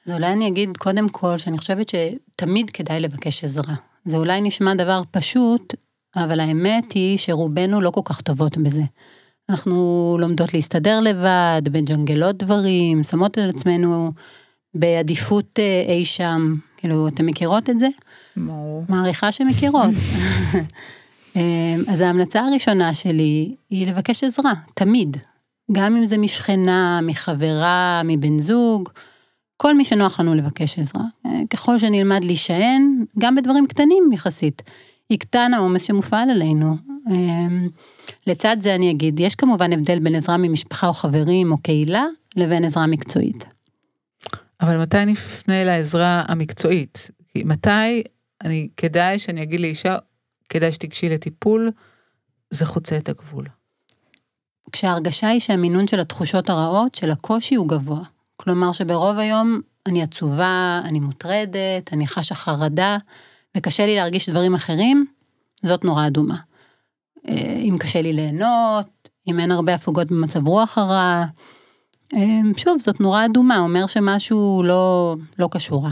אז 0.06 0.12
אולי 0.12 0.32
אני 0.32 0.48
אגיד 0.48 0.76
קודם 0.76 1.08
כל 1.08 1.38
שאני 1.38 1.58
חושבת 1.58 1.86
שתמיד 1.88 2.70
כדאי 2.70 3.00
לבקש 3.00 3.44
עזרה. 3.44 3.74
זה 4.04 4.16
אולי 4.16 4.40
נשמע 4.40 4.74
דבר 4.74 5.02
פשוט, 5.10 5.74
אבל 6.16 6.40
האמת 6.40 6.92
היא 6.92 7.18
שרובנו 7.18 7.80
לא 7.80 7.90
כל 7.90 8.00
כך 8.04 8.20
טובות 8.20 8.58
בזה. 8.58 8.82
אנחנו 9.48 10.16
לומדות 10.20 10.54
להסתדר 10.54 11.00
לבד, 11.00 11.62
מג'נגלות 11.72 12.36
דברים, 12.36 13.02
שמות 13.02 13.38
את 13.38 13.54
עצמנו 13.54 14.12
בעדיפות 14.74 15.58
אה, 15.58 15.84
אי 15.88 16.04
שם, 16.04 16.54
כאילו, 16.76 17.08
אתן 17.08 17.26
מכירות 17.26 17.70
את 17.70 17.78
זה? 17.78 17.86
ברור. 18.36 18.84
מעריכה 18.88 19.32
שמכירות. 19.32 19.90
אה, 21.36 21.74
אז 21.88 22.00
ההמלצה 22.00 22.40
הראשונה 22.40 22.94
שלי 22.94 23.54
היא 23.70 23.86
לבקש 23.86 24.24
עזרה, 24.24 24.52
תמיד. 24.74 25.16
גם 25.72 25.96
אם 25.96 26.06
זה 26.06 26.18
משכנה, 26.18 27.00
מחברה, 27.02 28.02
מבן 28.04 28.38
זוג, 28.38 28.88
כל 29.56 29.74
מי 29.74 29.84
שנוח 29.84 30.20
לנו 30.20 30.34
לבקש 30.34 30.78
עזרה. 30.78 31.02
אה, 31.26 31.30
ככל 31.50 31.78
שנלמד 31.78 32.24
להישען, 32.24 33.04
גם 33.18 33.34
בדברים 33.34 33.66
קטנים 33.66 34.12
יחסית, 34.12 34.62
יקטן 35.10 35.54
העומס 35.54 35.84
שמופעל 35.84 36.30
עלינו. 36.30 36.76
אה, 37.10 37.14
לצד 38.26 38.56
זה 38.60 38.74
אני 38.74 38.90
אגיד, 38.90 39.20
יש 39.20 39.34
כמובן 39.34 39.72
הבדל 39.72 39.98
בין 39.98 40.14
עזרה 40.14 40.36
ממשפחה 40.36 40.86
או 40.86 40.92
חברים 40.92 41.52
או 41.52 41.58
קהילה, 41.58 42.04
לבין 42.36 42.64
עזרה 42.64 42.86
מקצועית. 42.86 43.44
אבל 44.60 44.82
מתי 44.82 45.04
נפנה 45.04 45.64
לעזרה 45.64 46.22
המקצועית? 46.28 47.10
מתי 47.44 48.02
אני, 48.44 48.68
כדאי 48.76 49.18
שאני 49.18 49.42
אגיד 49.42 49.60
לאישה, 49.60 49.96
כדאי 50.48 50.72
שתיגשי 50.72 51.08
לטיפול, 51.08 51.70
זה 52.50 52.66
חוצה 52.66 52.96
את 52.96 53.08
הגבול. 53.08 53.46
כשההרגשה 54.72 55.28
היא 55.28 55.40
שהמינון 55.40 55.86
של 55.86 56.00
התחושות 56.00 56.50
הרעות, 56.50 56.94
של 56.94 57.10
הקושי 57.10 57.54
הוא 57.54 57.68
גבוה. 57.68 58.02
כלומר 58.36 58.72
שברוב 58.72 59.18
היום 59.18 59.60
אני 59.86 60.02
עצובה, 60.02 60.80
אני 60.84 61.00
מוטרדת, 61.00 61.92
אני 61.92 62.06
חשה 62.06 62.34
חרדה, 62.34 62.98
וקשה 63.56 63.86
לי 63.86 63.96
להרגיש 63.96 64.28
דברים 64.28 64.54
אחרים, 64.54 65.06
זאת 65.62 65.84
נורא 65.84 66.06
אדומה. 66.06 66.36
אה, 67.28 67.56
אם 67.58 67.76
קשה 67.80 68.02
לי 68.02 68.12
ליהנות, 68.12 69.08
אם 69.28 69.40
אין 69.40 69.50
הרבה 69.50 69.74
הפוגות 69.74 70.08
במצב 70.08 70.46
רוח 70.46 70.78
הרע, 70.78 71.24
אה, 72.14 72.40
שוב, 72.56 72.80
זאת 72.80 73.00
נורא 73.00 73.24
אדומה, 73.24 73.58
אומר 73.58 73.86
שמשהו 73.86 74.62
לא, 74.64 75.16
לא 75.38 75.48
קשורה. 75.50 75.90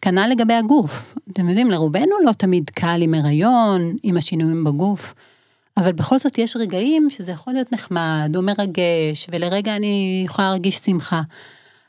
כנ"ל 0.00 0.26
לגבי 0.30 0.54
הגוף, 0.54 1.14
אתם 1.32 1.48
יודעים, 1.48 1.70
לרובנו 1.70 2.12
לא 2.24 2.32
תמיד 2.32 2.70
קל 2.70 2.98
עם 3.02 3.14
הריון, 3.14 3.96
עם 4.02 4.16
השינויים 4.16 4.64
בגוף, 4.64 5.14
אבל 5.76 5.92
בכל 5.92 6.18
זאת 6.18 6.38
יש 6.38 6.56
רגעים 6.56 7.10
שזה 7.10 7.32
יכול 7.32 7.52
להיות 7.52 7.72
נחמד 7.72 8.32
או 8.36 8.42
מרגש, 8.42 9.26
ולרגע 9.30 9.76
אני 9.76 10.22
יכולה 10.26 10.48
להרגיש 10.48 10.76
שמחה. 10.76 11.22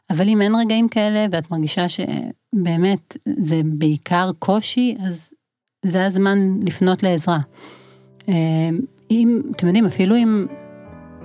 אבל 0.10 0.28
אם 0.28 0.42
אין 0.42 0.56
רגעים 0.56 0.90
כאלה 0.90 1.26
ואת 1.32 1.52
מרגישה 1.52 1.86
שבאמת 1.90 3.18
זה 3.40 3.62
בעיקר 3.64 4.32
קושי, 4.40 4.96
אז 5.08 5.34
זה 5.86 6.06
הזמן 6.06 6.60
לפנות 6.64 7.04
לעזרה. 7.04 7.40
אה, 8.30 8.70
אם, 9.12 9.42
אתם 9.56 9.68
יודעים, 9.68 9.86
אפילו 9.86 10.16
אם 10.16 10.46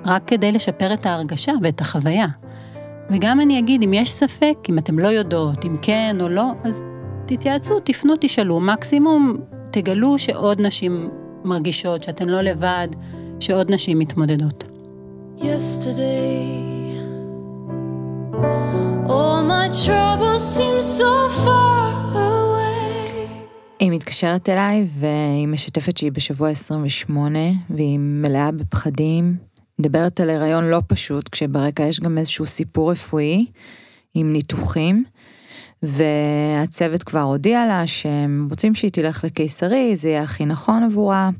רק 0.04 0.22
כדי 0.26 0.52
לשפר 0.52 0.94
את 0.94 1.06
ההרגשה 1.06 1.52
ואת 1.62 1.80
החוויה. 1.80 2.26
וגם 3.10 3.40
אני 3.40 3.58
אגיד, 3.58 3.82
אם 3.82 3.92
יש 3.92 4.12
ספק, 4.12 4.56
אם 4.68 4.78
אתם 4.78 4.98
לא 4.98 5.08
יודעות, 5.08 5.64
אם 5.64 5.76
כן 5.82 6.16
או 6.20 6.28
לא, 6.28 6.52
אז 6.64 6.82
תתייעצו, 7.26 7.80
תפנו, 7.80 8.14
תשאלו, 8.20 8.60
מקסימום 8.60 9.36
תגלו 9.70 10.18
שעוד 10.18 10.60
נשים 10.60 11.10
מרגישות, 11.44 12.02
שאתן 12.02 12.28
לא 12.28 12.40
לבד, 12.40 12.88
שעוד 13.40 13.72
נשים 13.72 13.98
מתמודדות. 13.98 14.64
Yesterday, 15.38 15.42
all 19.06 19.42
my 19.52 19.66
troubles 19.84 20.44
seem 20.56 20.82
so 20.98 21.12
far 21.44 21.92
away. 22.14 23.02
היא 23.78 23.90
מתקשרת 23.90 24.48
אליי 24.48 24.86
והיא 24.98 25.48
משתפת 25.48 25.96
שהיא 25.96 26.12
בשבוע 26.12 26.50
28 26.50 27.38
והיא 27.70 27.98
מלאה 27.98 28.52
בפחדים. 28.52 29.51
מדברת 29.82 30.20
על 30.20 30.30
הריון 30.30 30.64
לא 30.64 30.82
פשוט, 30.86 31.28
כשברקע 31.28 31.82
יש 31.82 32.00
גם 32.00 32.18
איזשהו 32.18 32.46
סיפור 32.46 32.90
רפואי 32.90 33.46
עם 34.14 34.32
ניתוחים. 34.32 35.04
והצוות 35.82 37.02
כבר 37.02 37.20
הודיע 37.20 37.66
לה 37.66 37.86
שהם 37.86 38.46
רוצים 38.50 38.74
שהיא 38.74 38.90
תלך 38.90 39.24
לקיסרי, 39.24 39.96
זה 39.96 40.08
יהיה 40.08 40.22
הכי 40.22 40.46
נכון 40.46 40.82
עבורה. 40.82 41.30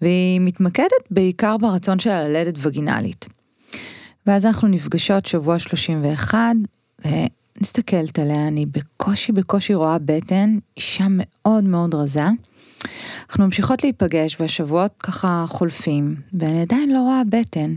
והיא 0.00 0.40
מתמקדת 0.40 1.04
בעיקר 1.10 1.56
ברצון 1.56 1.98
שלה 1.98 2.28
ללדת 2.28 2.54
וגינלית. 2.58 3.26
ואז 4.26 4.46
אנחנו 4.46 4.68
נפגשות 4.68 5.26
שבוע 5.26 5.58
31, 5.58 6.38
ומסתכלת 7.04 8.18
עליה, 8.18 8.48
אני 8.48 8.66
בקושי 8.66 9.32
בקושי 9.32 9.74
רואה 9.74 9.98
בטן, 9.98 10.58
אישה 10.76 11.06
מאוד 11.10 11.64
מאוד 11.64 11.94
רזה. 11.94 12.26
אנחנו 13.28 13.44
ממשיכות 13.44 13.82
להיפגש 13.82 14.40
והשבועות 14.40 14.94
ככה 15.02 15.44
חולפים, 15.48 16.16
ואני 16.32 16.62
עדיין 16.62 16.92
לא 16.92 16.98
רואה 16.98 17.22
בטן. 17.28 17.74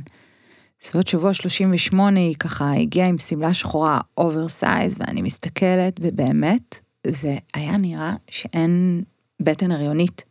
בסביבות 0.81 1.07
שבוע 1.07 1.33
38 1.33 2.19
היא 2.19 2.35
ככה 2.35 2.73
הגיעה 2.73 3.07
עם 3.07 3.17
שמלה 3.17 3.53
שחורה 3.53 3.99
oversize 4.17 4.95
ואני 4.99 5.21
מסתכלת 5.21 5.93
ובאמת 6.01 6.75
זה 7.07 7.37
היה 7.53 7.77
נראה 7.77 8.15
שאין 8.29 9.03
בטן 9.39 9.71
הריונית. 9.71 10.23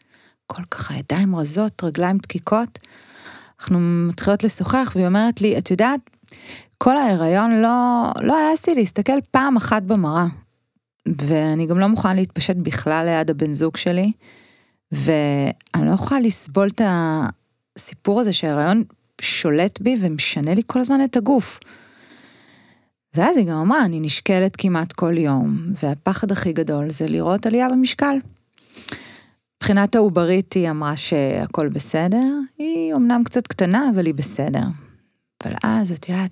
כל 0.47 0.63
ככה 0.71 0.95
ידיים 0.95 1.37
רזות, 1.37 1.85
רגליים 1.85 2.19
דקיקות. 2.19 2.79
אנחנו 3.61 3.79
מתחילות 3.81 4.45
לשוחח 4.45 4.93
והיא 4.95 5.07
אומרת 5.07 5.41
לי, 5.41 5.59
את 5.59 5.71
יודעת, 5.71 6.01
כל 6.79 6.97
ההיריון 6.97 7.63
לא, 7.63 8.05
לא 8.21 8.39
העזתי 8.39 8.75
להסתכל 8.75 9.21
פעם 9.31 9.57
אחת 9.57 9.83
במראה. 9.83 10.27
ואני 11.09 11.67
גם 11.67 11.79
לא 11.79 11.87
מוכנה 11.87 12.15
להתפשט 12.15 12.57
בכלל 12.57 13.07
ליד 13.07 13.31
הבן 13.31 13.53
זוג 13.53 13.77
שלי. 13.77 14.13
ואני 14.93 15.87
לא 15.87 15.91
יכולה 15.91 16.21
לסבול 16.21 16.69
את 16.69 16.81
הסיפור 17.77 18.21
הזה 18.21 18.33
שההיריון 18.33 18.85
שולט 19.21 19.81
בי 19.81 19.97
ומשנה 20.01 20.55
לי 20.55 20.63
כל 20.67 20.81
הזמן 20.81 21.05
את 21.05 21.17
הגוף. 21.17 21.61
ואז 23.15 23.37
היא 23.37 23.47
גם 23.47 23.57
אמרה, 23.57 23.85
אני 23.85 24.01
נשקלת 24.01 24.57
כמעט 24.57 24.93
כל 24.93 25.19
יום, 25.19 25.59
והפחד 25.83 26.33
הכי 26.33 26.53
גדול 26.53 26.91
זה 26.91 27.07
לראות 27.07 27.47
עלייה 27.47 27.69
במשקל. 27.69 28.17
מבחינת 29.57 29.95
העוברית 29.95 30.53
היא 30.53 30.71
אמרה 30.71 30.97
שהכל 30.97 31.69
בסדר, 31.69 32.27
היא 32.59 32.95
אמנם 32.95 33.25
קצת 33.25 33.47
קטנה, 33.47 33.91
אבל 33.95 34.07
היא 34.07 34.15
בסדר. 34.15 34.65
אבל 35.45 35.55
אז, 35.63 35.93
את 35.93 36.09
יודעת, 36.09 36.31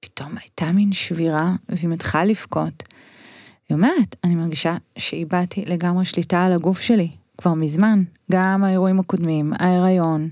פתאום 0.00 0.38
הייתה 0.38 0.72
מין 0.72 0.92
שבירה, 0.92 1.54
והיא 1.68 1.88
מתחילה 1.88 2.24
לבכות. 2.24 2.82
היא 3.68 3.74
אומרת, 3.74 4.16
אני 4.24 4.34
מרגישה 4.34 4.76
שאיבדתי 4.98 5.64
לגמרי 5.64 6.04
שליטה 6.04 6.44
על 6.44 6.52
הגוף 6.52 6.80
שלי, 6.80 7.10
כבר 7.40 7.54
מזמן, 7.54 8.02
גם 8.32 8.64
האירועים 8.64 9.00
הקודמים, 9.00 9.52
ההיריון, 9.58 10.28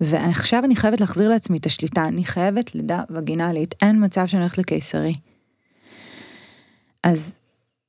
ועכשיו 0.00 0.64
אני 0.64 0.76
חייבת 0.76 1.00
להחזיר 1.00 1.28
לעצמי 1.28 1.58
את 1.58 1.66
השליטה, 1.66 2.06
אני 2.06 2.24
חייבת 2.24 2.74
לידה 2.74 3.02
וגינלית, 3.10 3.74
אין 3.82 4.04
מצב 4.04 4.26
שאני 4.26 4.42
הולכת 4.42 4.58
לקיסרי. 4.58 5.14
אז 7.02 7.38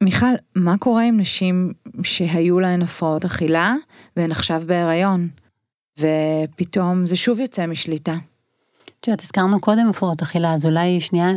מיכל, 0.04 0.26
מה 0.56 0.78
קורה 0.78 1.04
עם 1.04 1.20
נשים 1.20 1.74
שהיו 2.04 2.60
להן 2.60 2.82
הפרעות 2.82 3.26
אכילה 3.26 3.76
והן 4.18 4.32
עכשיו 4.32 4.64
בהיריון, 4.66 5.30
ופתאום 6.00 7.08
זה 7.08 7.16
שוב 7.16 7.40
יוצא 7.40 7.66
משליטה? 7.66 8.16
את 9.00 9.08
יודעת, 9.08 9.22
הזכרנו 9.22 9.62
קודם 9.62 9.88
הפרעות 9.90 10.22
אכילה, 10.22 10.54
אז 10.54 10.66
אולי 10.66 11.00
שנייה 11.00 11.30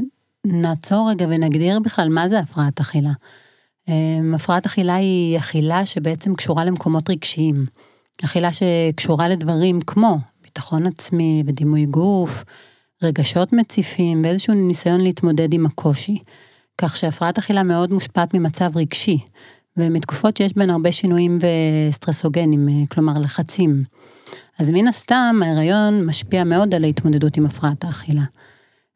נעצור 0.47 1.11
רגע 1.11 1.27
ונגדיר 1.29 1.81
בכלל 1.81 2.09
מה 2.09 2.29
זה 2.29 2.39
הפרעת 2.39 2.81
אכילה. 2.81 3.13
אמ, 3.91 4.35
הפרעת 4.35 4.67
אכילה 4.67 4.95
היא 4.95 5.39
אכילה 5.39 5.87
שבעצם 5.87 6.35
קשורה 6.35 6.65
למקומות 6.65 7.11
רגשיים. 7.11 7.67
אכילה 8.25 8.49
שקשורה 8.53 9.29
לדברים 9.29 9.81
כמו 9.81 10.19
ביטחון 10.43 10.87
עצמי 10.87 11.43
ודימוי 11.47 11.87
גוף, 11.87 12.45
רגשות 13.03 13.53
מציפים 13.53 14.23
ואיזשהו 14.25 14.55
ניסיון 14.55 15.01
להתמודד 15.01 15.55
עם 15.55 15.67
הקושי. 15.67 16.19
כך 16.79 16.97
שהפרעת 16.97 17.39
אכילה 17.39 17.63
מאוד 17.63 17.93
מושפעת 17.93 18.35
ממצב 18.35 18.77
רגשי, 18.77 19.19
ומתקופות 19.77 20.37
שיש 20.37 20.57
בהן 20.57 20.71
הרבה 20.71 20.93
שינויים 20.93 21.39
וסטרסוגנים, 21.91 22.69
אה, 22.69 22.75
כלומר 22.91 23.19
לחצים. 23.19 23.85
אז 24.59 24.71
מן 24.71 24.89
הסתם 24.89 25.41
ההיריון 25.43 26.07
משפיע 26.07 26.45
מאוד 26.45 26.75
על 26.75 26.85
ההתמודדות 26.85 27.37
עם 27.37 27.47
הפרעת 27.47 27.85
האכילה. 27.85 28.23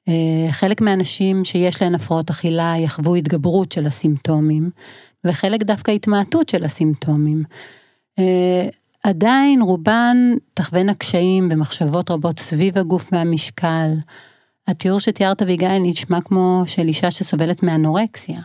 אה, 0.08 0.52
חלק 0.52 0.80
מהאנשים 0.80 1.44
שיש 1.44 1.82
להן 1.82 1.94
הפרעות 1.94 2.30
אכילה 2.30 2.74
יחוו 2.78 3.14
התגברות 3.14 3.72
של 3.72 3.86
הסימפטומים, 3.86 4.70
וחלק 5.24 5.62
דווקא 5.62 5.90
התמעטות 5.90 6.48
של 6.48 6.64
הסימפטומים. 6.64 7.44
אה, 8.18 8.68
עדיין 9.04 9.62
רובן 9.62 10.16
תחווינה 10.54 10.94
קשיים 10.94 11.48
ומחשבות 11.50 12.10
רבות 12.10 12.38
סביב 12.38 12.78
הגוף 12.78 13.08
והמשקל. 13.12 13.90
התיאור 14.68 15.00
שתיארת 15.00 15.42
אביגיל 15.42 15.78
נשמע 15.78 16.20
כמו 16.20 16.62
של 16.66 16.88
אישה 16.88 17.10
שסובלת 17.10 17.62
מאנורקסיה. 17.62 18.40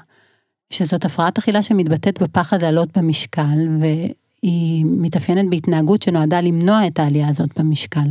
שזאת 0.70 1.06
הפרעת 1.06 1.38
אכילה 1.38 1.64
שמתבטאת 1.64 2.22
בפחד 2.22 2.62
לעלות 2.62 2.98
במשקל, 2.98 3.68
והיא 3.80 4.86
מתאפיינת 4.86 5.50
בהתנהגות 5.50 6.02
שנועדה 6.02 6.42
למנוע 6.42 6.88
את 6.88 7.00
העלייה 7.00 7.28
הזאת 7.28 7.60
במשקל. 7.60 8.10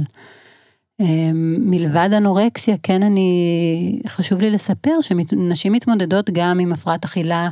אמ, 1.01 1.57
מלבד 1.61 2.09
אנורקסיה, 2.17 2.77
כן 2.83 3.03
אני, 3.03 4.01
חשוב 4.07 4.41
לי 4.41 4.51
לספר 4.51 5.01
שנשים 5.01 5.73
מתמודדות 5.73 6.31
גם 6.31 6.59
עם 6.59 6.73
הפרעת 6.73 7.05
אכילה 7.05 7.49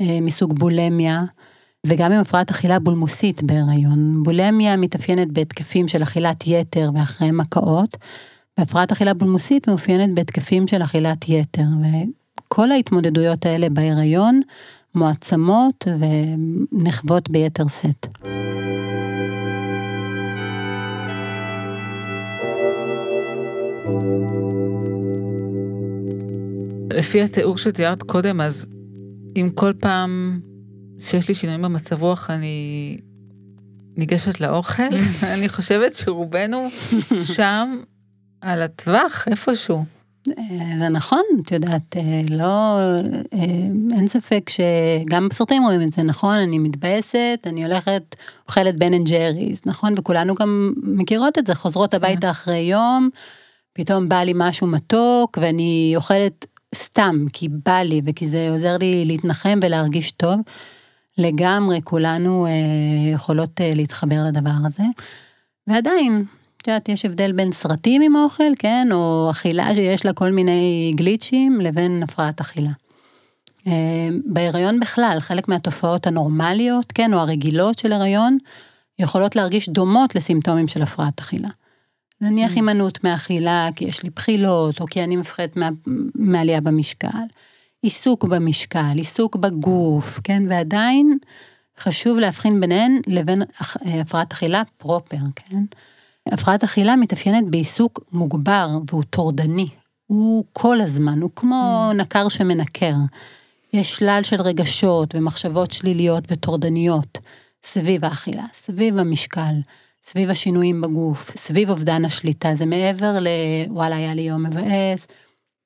אה, 0.00 0.18
מסוג 0.22 0.58
בולמיה, 0.58 1.22
וגם 1.86 2.12
עם 2.12 2.20
הפרעת 2.20 2.50
אכילה 2.50 2.78
בולמוסית 2.78 3.42
בהיריון. 3.42 4.22
בולמיה 4.22 4.76
מתאפיינת 4.76 5.32
בהתקפים 5.32 5.88
של 5.88 6.02
אכילת 6.02 6.44
יתר 6.46 6.90
ואחרי 6.94 7.30
מכאות, 7.30 7.96
והפרעת 8.58 8.92
אכילה 8.92 9.14
בולמוסית 9.14 9.68
מאופיינת 9.68 10.14
בהתקפים 10.14 10.66
של 10.68 10.82
אכילת 10.82 11.28
יתר. 11.28 11.66
וכל 12.46 12.70
ההתמודדויות 12.72 13.46
האלה 13.46 13.68
בהיריון 13.70 14.40
מועצמות 14.94 15.88
ונחוות 16.72 17.30
ביתר 17.30 17.68
שאת. 17.68 18.06
לפי 26.94 27.22
התיאור 27.22 27.58
שתיארת 27.58 28.02
קודם, 28.02 28.40
אז 28.40 28.66
אם 29.36 29.50
כל 29.54 29.72
פעם 29.80 30.40
שיש 31.00 31.28
לי 31.28 31.34
שינויים 31.34 31.62
במצב 31.62 32.02
רוח, 32.02 32.30
אני 32.30 32.98
ניגשת 33.96 34.40
לאוכל, 34.40 34.82
אני 35.34 35.48
חושבת 35.48 35.94
שרובנו 35.94 36.68
שם 37.24 37.76
על 38.40 38.62
הטווח, 38.62 39.28
איפשהו. 39.30 39.84
אה, 40.28 40.78
זה 40.78 40.88
נכון, 40.88 41.22
את 41.42 41.52
יודעת, 41.52 41.96
אה, 41.96 42.22
לא, 42.30 42.78
אה, 43.34 43.96
אין 43.96 44.06
ספק 44.08 44.50
שגם 44.50 45.28
בסרטים 45.28 45.62
רואים 45.62 45.82
את 45.82 45.92
זה, 45.92 46.02
נכון? 46.02 46.34
אני 46.34 46.58
מתבאסת, 46.58 47.40
אני 47.46 47.64
הולכת, 47.64 48.16
אוכלת 48.48 48.76
בן 48.76 48.94
אנד 48.94 49.08
ג'ריז, 49.08 49.60
נכון? 49.66 49.94
וכולנו 49.98 50.34
גם 50.34 50.72
מכירות 50.82 51.38
את 51.38 51.46
זה, 51.46 51.54
חוזרות 51.54 51.90
כן. 51.90 51.96
הביתה 51.96 52.30
אחרי 52.30 52.58
יום, 52.58 53.08
פתאום 53.72 54.08
בא 54.08 54.16
לי 54.16 54.32
משהו 54.36 54.66
מתוק, 54.66 55.38
ואני 55.40 55.92
אוכלת 55.96 56.46
סתם, 56.74 57.24
כי 57.32 57.48
בא 57.48 57.78
לי, 57.78 58.00
וכי 58.04 58.28
זה 58.28 58.48
עוזר 58.50 58.76
לי 58.76 59.04
להתנחם 59.04 59.58
ולהרגיש 59.62 60.12
טוב. 60.12 60.40
לגמרי, 61.18 61.80
כולנו 61.84 62.46
אה, 62.46 62.52
יכולות 63.12 63.60
אה, 63.60 63.72
להתחבר 63.76 64.24
לדבר 64.28 64.50
הזה. 64.66 64.82
ועדיין, 65.66 66.24
את 66.56 66.68
יודעת, 66.68 66.88
יש 66.88 67.04
הבדל 67.04 67.32
בין 67.32 67.52
סרטים 67.52 68.02
עם 68.02 68.16
אוכל, 68.16 68.52
כן, 68.58 68.88
או 68.92 69.28
אכילה 69.30 69.74
שיש 69.74 70.06
לה 70.06 70.12
כל 70.12 70.30
מיני 70.30 70.92
גליצ'ים, 70.96 71.60
לבין 71.60 72.02
הפרעת 72.02 72.40
אכילה. 72.40 72.70
אה, 73.66 74.08
בהיריון 74.26 74.80
בכלל, 74.80 75.16
חלק 75.20 75.48
מהתופעות 75.48 76.06
הנורמליות, 76.06 76.92
כן, 76.92 77.14
או 77.14 77.18
הרגילות 77.18 77.78
של 77.78 77.92
הריון, 77.92 78.38
יכולות 78.98 79.36
להרגיש 79.36 79.68
דומות 79.68 80.14
לסימפטומים 80.14 80.68
של 80.68 80.82
הפרעת 80.82 81.20
אכילה. 81.20 81.48
נניח 82.20 82.52
mm. 82.52 82.54
הימנעות 82.54 83.04
מאכילה, 83.04 83.68
כי 83.76 83.84
יש 83.84 84.02
לי 84.02 84.10
בחילות, 84.10 84.80
או 84.80 84.86
כי 84.86 85.04
אני 85.04 85.16
מפחדת 85.16 85.56
מה, 85.56 85.68
מעלייה 86.14 86.60
במשקל. 86.60 87.08
עיסוק 87.82 88.24
במשקל, 88.24 88.92
עיסוק 88.96 89.36
בגוף, 89.36 90.20
כן, 90.24 90.42
ועדיין 90.48 91.18
חשוב 91.78 92.18
להבחין 92.18 92.60
ביניהן 92.60 93.00
לבין 93.06 93.42
הפרעת 94.00 94.32
אכילה 94.32 94.62
פרופר, 94.76 95.16
כן. 95.36 95.64
הפרעת 96.26 96.64
אכילה 96.64 96.96
מתאפיינת 96.96 97.50
בעיסוק 97.50 98.00
מוגבר 98.12 98.68
והוא 98.90 99.02
טורדני. 99.10 99.68
הוא 100.06 100.44
כל 100.52 100.80
הזמן, 100.80 101.22
הוא 101.22 101.30
כמו 101.36 101.90
mm. 101.90 101.94
נקר 101.94 102.28
שמנקר. 102.28 102.94
יש 103.72 103.96
שלל 103.96 104.20
של 104.22 104.42
רגשות 104.42 105.14
ומחשבות 105.14 105.70
שליליות 105.70 106.24
וטורדניות 106.28 107.18
סביב 107.62 108.04
האכילה, 108.04 108.44
סביב 108.54 108.98
המשקל, 108.98 109.54
סביב 110.06 110.30
השינויים 110.30 110.80
בגוף, 110.80 111.30
סביב 111.36 111.70
אובדן 111.70 112.04
השליטה. 112.04 112.54
זה 112.54 112.66
מעבר 112.66 113.16
לוואלה, 113.20 113.96
היה 113.96 114.14
לי 114.14 114.22
יום 114.22 114.46
מבאס, 114.46 115.06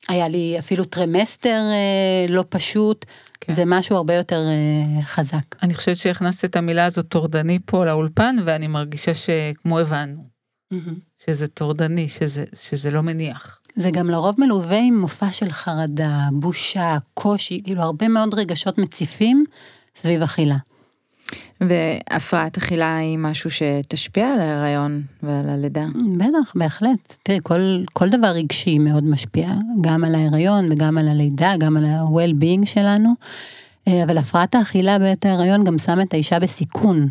היה 0.09 0.29
לי 0.29 0.57
אפילו 0.59 0.85
טרימסטר 0.85 1.61
אה, 1.73 2.27
לא 2.29 2.45
פשוט, 2.49 3.05
כן. 3.41 3.53
זה 3.53 3.63
משהו 3.67 3.97
הרבה 3.97 4.15
יותר 4.15 4.41
אה, 4.47 5.03
חזק. 5.03 5.63
אני 5.63 5.75
חושבת 5.75 5.97
שהכנסת 5.97 6.45
את 6.45 6.57
המילה 6.57 6.85
הזאת 6.85 7.09
טורדני 7.09 7.59
פה 7.65 7.85
לאולפן, 7.85 8.37
ואני 8.45 8.67
מרגישה 8.67 9.13
שכמו 9.15 9.79
הבנו, 9.79 10.25
mm-hmm. 10.75 11.25
שזה 11.25 11.47
טורדני, 11.49 12.09
שזה, 12.09 12.45
שזה 12.55 12.91
לא 12.91 13.01
מניח. 13.01 13.59
זה 13.75 13.91
גם 13.91 14.11
לרוב 14.11 14.35
מלווה 14.39 14.79
עם 14.79 15.01
מופע 15.01 15.33
של 15.33 15.51
חרדה, 15.51 16.29
בושה, 16.33 16.99
קושי, 17.15 17.61
כאילו 17.65 17.83
הרבה 17.83 18.09
מאוד 18.09 18.35
רגשות 18.35 18.79
מציפים 18.79 19.45
סביב 19.97 20.23
אכילה. 20.23 20.57
והפרעת 21.61 22.57
אכילה 22.57 22.97
היא 22.97 23.19
משהו 23.19 23.51
שתשפיע 23.51 24.33
על 24.33 24.41
ההיריון 24.41 25.03
ועל 25.23 25.49
הלידה. 25.49 25.87
בטח, 26.17 26.53
בהחלט. 26.55 27.17
תראי, 27.23 27.39
כל, 27.43 27.83
כל 27.93 28.09
דבר 28.09 28.27
רגשי 28.27 28.79
מאוד 28.79 29.05
משפיע, 29.05 29.51
גם 29.81 30.05
על 30.05 30.15
ההיריון 30.15 30.73
וגם 30.73 30.99
על 30.99 31.09
הלידה, 31.09 31.53
גם 31.59 31.77
על 31.77 31.85
ה-well-being 31.85 32.67
שלנו. 32.67 33.11
אה, 33.89 34.05
אבל 34.05 34.19
הפרעת 34.19 34.55
האכילה 34.55 34.99
בעת 34.99 35.27
ההיריון 35.27 35.65
גם 35.65 35.79
שם 35.79 36.01
את 36.01 36.15
האישה 36.15 36.39
בסיכון. 36.39 37.09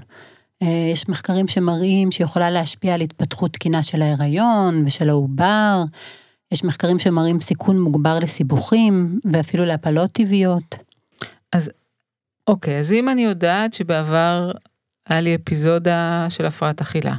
אה, 0.62 0.90
יש 0.94 1.10
מחקרים 1.10 1.48
שמראים 1.48 2.12
שיכולה 2.12 2.50
להשפיע 2.50 2.94
על 2.94 3.02
התפתחות 3.02 3.54
תקינה 3.54 3.84
של 3.84 4.02
ההיריון 4.02 4.84
ושל 4.86 5.10
העובר. 5.10 5.84
יש 6.52 6.64
מחקרים 6.64 7.00
שמראים 7.00 7.42
סיכון 7.42 7.80
מוגבר 7.82 8.20
לסיבוכים 8.20 9.20
ואפילו 9.34 9.66
להפלות 9.66 10.12
טבעיות. 10.12 10.76
אז 11.54 11.72
אוקיי, 12.48 12.80
אז 12.80 12.94
אם 12.94 13.10
אני 13.10 13.22
יודעת 13.22 13.74
שבעבר 13.74 14.52
היה 15.08 15.22
לי 15.22 15.36
אפיזודה 15.36 16.26
של 16.30 16.46
הפרעת 16.46 16.82
אכילה, 16.82 17.16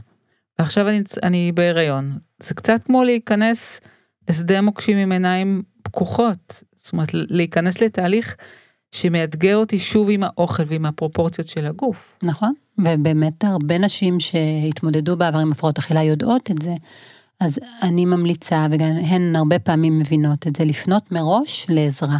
ועכשיו 0.58 0.88
אני, 0.88 1.02
אני 1.22 1.52
בהיריון, 1.52 2.18
זה 2.42 2.54
קצת 2.54 2.84
כמו 2.84 3.04
להיכנס 3.04 3.80
לשדה 4.28 4.60
מוקשים 4.60 4.98
עם 4.98 5.12
עיניים 5.12 5.62
פקוחות, 5.82 6.62
זאת 6.76 6.92
אומרת 6.92 7.08
להיכנס 7.12 7.82
לתהליך 7.82 8.36
שמאתגר 8.92 9.56
אותי 9.56 9.78
שוב 9.78 10.08
עם 10.10 10.22
האוכל 10.22 10.62
ועם 10.66 10.86
הפרופורציות 10.86 11.48
של 11.48 11.66
הגוף. 11.66 12.18
נכון, 12.22 12.52
ובאמת 12.78 13.44
הרבה 13.44 13.78
נשים 13.78 14.20
שהתמודדו 14.20 15.16
בעבר 15.16 15.38
עם 15.38 15.52
הפרעות 15.52 15.78
אכילה 15.78 16.02
יודעות 16.02 16.50
את 16.50 16.62
זה. 16.62 16.74
אז 17.40 17.58
אני 17.82 18.04
ממליצה, 18.04 18.66
וגם 18.70 18.86
הן 18.86 19.36
הרבה 19.36 19.58
פעמים 19.58 19.98
מבינות 19.98 20.46
את 20.46 20.56
זה, 20.56 20.64
לפנות 20.64 21.12
מראש 21.12 21.66
לעזרה. 21.68 22.18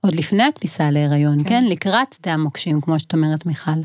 עוד 0.00 0.14
לפני 0.14 0.42
הכניסה 0.42 0.90
להיריון, 0.90 1.38
כן. 1.38 1.48
כן? 1.48 1.64
לקראת 1.64 2.12
שדה 2.12 2.34
המוקשים, 2.34 2.80
כמו 2.80 2.98
שאת 2.98 3.12
אומרת, 3.12 3.46
מיכל. 3.46 3.80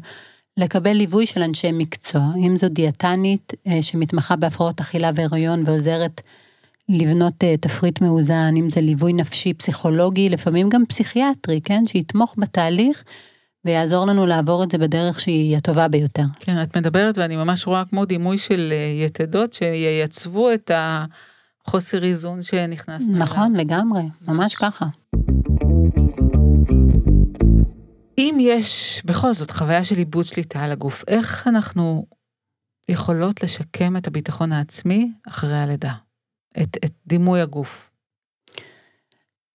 לקבל 0.57 0.93
ליווי 0.93 1.25
של 1.25 1.41
אנשי 1.41 1.71
מקצוע, 1.71 2.21
אם 2.37 2.57
זו 2.57 2.69
דיאטנית 2.69 3.53
אה, 3.67 3.81
שמתמחה 3.81 4.35
בהפרעות 4.35 4.79
אכילה 4.79 5.11
והיריון 5.15 5.63
ועוזרת 5.65 6.21
לבנות 6.89 7.43
אה, 7.43 7.57
תפריט 7.57 8.01
מאוזן, 8.01 8.53
אם 8.57 8.69
זה 8.69 8.81
ליווי 8.81 9.13
נפשי, 9.13 9.53
פסיכולוגי, 9.53 10.29
לפעמים 10.29 10.69
גם 10.69 10.85
פסיכיאטרי, 10.85 11.61
כן? 11.61 11.83
שיתמוך 11.87 12.35
בתהליך 12.37 13.03
ויעזור 13.65 14.05
לנו 14.05 14.25
לעבור 14.25 14.63
את 14.63 14.71
זה 14.71 14.77
בדרך 14.77 15.19
שהיא 15.19 15.57
הטובה 15.57 15.87
ביותר. 15.87 16.23
כן, 16.39 16.63
את 16.63 16.77
מדברת 16.77 17.17
ואני 17.17 17.35
ממש 17.35 17.67
רואה 17.67 17.83
כמו 17.89 18.05
דימוי 18.05 18.37
של 18.37 18.69
אה, 18.71 19.05
יתדות 19.05 19.53
שייצבו 19.53 20.53
את 20.53 20.71
החוסר 20.73 22.03
איזון 22.03 22.43
שנכנס. 22.43 23.03
נכון, 23.09 23.55
לגמרי, 23.55 24.03
ממש 24.27 24.55
ככה. 24.55 24.85
אם 28.17 28.37
יש 28.41 29.01
בכל 29.05 29.33
זאת 29.33 29.51
חוויה 29.51 29.83
של 29.83 29.97
איבוד 29.97 30.25
שליטה 30.25 30.63
על 30.63 30.71
הגוף, 30.71 31.03
איך 31.07 31.47
אנחנו 31.47 32.05
יכולות 32.89 33.43
לשקם 33.43 33.97
את 33.97 34.07
הביטחון 34.07 34.51
העצמי 34.51 35.11
אחרי 35.27 35.57
הלידה? 35.57 35.93
את, 36.61 36.77
את 36.85 36.91
דימוי 37.07 37.41
הגוף. 37.41 37.89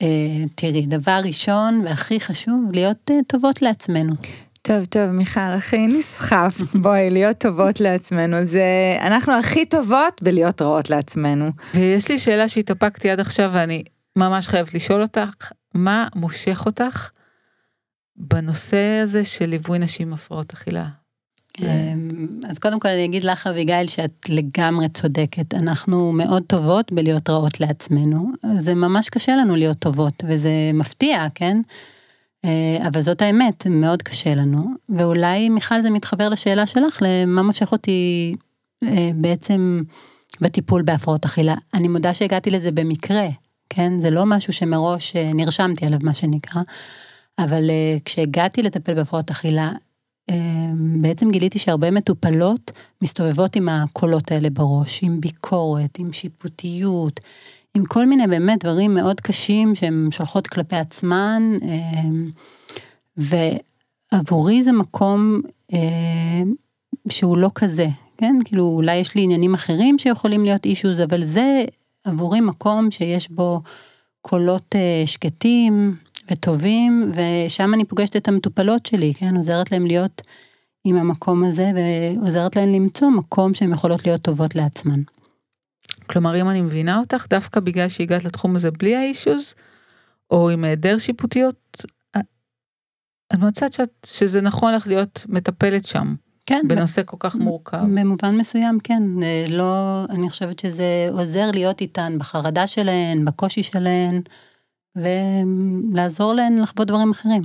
Uh, 0.03 0.07
תראי, 0.55 0.87
דבר 0.87 1.21
ראשון 1.25 1.83
והכי 1.85 2.21
חשוב, 2.21 2.73
להיות 2.73 3.11
uh, 3.11 3.14
טובות 3.27 3.62
לעצמנו. 3.62 4.14
טוב, 4.62 4.85
טוב, 4.85 5.11
מיכל, 5.11 5.40
הכי 5.40 5.87
נסחף, 5.87 6.61
בואי, 6.83 7.11
להיות 7.11 7.38
טובות 7.38 7.81
לעצמנו, 7.81 8.44
זה, 8.44 8.62
אנחנו 9.01 9.38
הכי 9.38 9.66
טובות 9.66 10.23
בלהיות 10.23 10.62
רעות 10.62 10.90
לעצמנו. 10.90 11.51
ויש 11.75 12.09
לי 12.09 12.18
שאלה 12.18 12.49
שהתאפקתי 12.49 13.11
עד 13.11 13.21
עכשיו 13.21 13.51
ואני 13.55 13.83
ממש 14.16 14.49
חייבת 14.49 14.75
לשאול 14.75 15.03
אותך, 15.03 15.53
מה 15.75 16.09
מושך 16.14 16.62
אותך 16.66 17.11
בנושא 18.18 19.00
הזה 19.02 19.24
של 19.24 19.46
ליווי 19.46 19.78
נשים 19.78 20.09
עם 20.09 20.14
הפרעות 20.14 20.52
אכילה? 20.52 20.88
אמ, 21.61 22.26
אז 22.48 22.59
קודם 22.59 22.81
כל 22.81 22.88
אני 22.88 23.04
אגיד 23.04 23.24
לך 23.24 23.46
אביגיל 23.46 23.87
שאת 23.87 24.28
לגמרי 24.28 24.88
צודקת, 24.88 25.54
אנחנו 25.54 26.12
מאוד 26.12 26.42
טובות 26.46 26.92
בלהיות 26.92 27.31
רעות 27.31 27.61
לעצמנו, 27.61 28.31
זה 28.59 28.74
ממש 28.74 29.09
קשה 29.09 29.37
לנו 29.37 29.57
להיות 29.57 29.78
טובות 29.78 30.24
וזה 30.28 30.50
מפתיע, 30.74 31.26
כן? 31.35 31.61
אה, 32.44 32.87
אבל 32.88 33.00
זאת 33.00 33.22
האמת, 33.22 33.66
מאוד 33.66 34.02
קשה 34.02 34.35
לנו, 34.35 34.66
ואולי 34.88 35.48
מיכל 35.48 35.83
זה 35.83 35.90
מתחבר 35.90 36.28
לשאלה 36.28 36.66
שלך, 36.66 36.98
למה 37.00 37.42
מושך 37.42 37.72
אותי 37.72 38.35
אה, 38.85 39.11
בעצם 39.14 39.83
בטיפול 40.40 40.83
בהפרעות 40.83 41.24
אכילה. 41.24 41.54
אני 41.74 41.88
מודה 41.88 42.14
שהגעתי 42.14 42.50
לזה 42.50 42.70
במקרה, 42.70 43.28
כן? 43.70 43.98
זה 43.98 44.11
לא 44.11 44.26
משהו 44.26 44.52
שמראש 44.52 45.16
אה, 45.16 45.31
נרשמתי 45.35 45.87
עליו, 45.87 45.98
מה 46.02 46.14
שנקרא. 46.14 46.62
אבל 47.38 47.70
uh, 47.70 48.01
כשהגעתי 48.05 48.62
לטפל 48.62 48.94
בהפרעות 48.94 49.31
אכילה, 49.31 49.72
uh, 50.31 50.35
בעצם 51.01 51.31
גיליתי 51.31 51.59
שהרבה 51.59 51.90
מטופלות 51.90 52.70
מסתובבות 53.03 53.57
עם 53.57 53.68
הקולות 53.68 54.33
האלה 54.33 54.51
בראש, 54.51 55.03
עם 55.03 55.20
ביקורת, 55.20 55.98
עם 55.98 56.12
שיפוטיות, 56.12 57.20
עם 57.74 57.85
כל 57.85 58.07
מיני 58.07 58.27
באמת 58.27 58.64
דברים 58.64 58.94
מאוד 58.94 59.20
קשים 59.20 59.74
שהן 59.74 60.09
שולחות 60.11 60.46
כלפי 60.46 60.77
עצמן, 60.77 61.42
uh, 61.61 63.27
ועבורי 64.12 64.62
זה 64.62 64.72
מקום 64.72 65.40
שהוא 67.09 67.38
לא 67.38 67.51
כזה, 67.55 67.87
כן? 68.18 68.37
כאילו 68.44 68.64
אולי 68.64 68.96
יש 68.96 69.14
לי 69.14 69.22
עניינים 69.22 69.55
אחרים 69.55 69.98
שיכולים 69.98 70.44
להיות 70.44 70.64
אישוז, 70.64 71.01
אבל 71.01 71.24
זה 71.24 71.64
עבורי 72.05 72.40
מקום 72.40 72.90
שיש 72.90 73.31
בו 73.31 73.62
קולות 74.22 74.74
שקטים, 75.07 75.96
וטובים, 76.30 77.12
ושם 77.14 77.74
אני 77.74 77.84
פוגשת 77.84 78.16
את 78.16 78.28
המטופלות 78.28 78.86
שלי, 78.86 79.14
כן, 79.14 79.36
עוזרת 79.36 79.72
להם 79.72 79.86
להיות 79.86 80.22
עם 80.84 80.96
המקום 80.96 81.44
הזה, 81.44 81.70
ועוזרת 81.74 82.56
להם 82.56 82.72
למצוא 82.72 83.10
מקום 83.10 83.54
שהן 83.54 83.72
יכולות 83.72 84.06
להיות 84.06 84.22
טובות 84.22 84.54
לעצמן. 84.54 85.00
כלומר, 86.06 86.40
אם 86.40 86.48
אני 86.48 86.60
מבינה 86.60 86.98
אותך, 86.98 87.26
דווקא 87.30 87.60
בגלל 87.60 87.88
שהגעת 87.88 88.24
לתחום 88.24 88.56
הזה 88.56 88.70
בלי 88.70 88.96
האישוז, 88.96 89.54
או 90.30 90.50
עם 90.50 90.64
היעדר 90.64 90.98
שיפוטיות, 90.98 91.84
את 93.32 93.38
מצאת 93.38 93.80
שזה 94.06 94.40
נכון 94.40 94.74
לך 94.74 94.86
להיות 94.86 95.26
מטפלת 95.28 95.84
שם. 95.84 96.14
כן. 96.46 96.64
בנושא 96.68 97.02
כל 97.04 97.16
כך 97.20 97.34
מורכב. 97.34 97.84
במובן 97.94 98.36
מסוים, 98.36 98.78
כן. 98.84 99.02
לא, 99.48 100.04
אני 100.10 100.30
חושבת 100.30 100.58
שזה 100.58 101.08
עוזר 101.12 101.50
להיות 101.50 101.80
איתן 101.80 102.16
בחרדה 102.18 102.66
שלהן, 102.66 103.24
בקושי 103.24 103.62
שלהן. 103.62 104.20
ולעזור 104.96 106.33
להן 106.33 106.59
לחוות 106.59 106.88
דברים 106.88 107.11
אחרים. 107.11 107.42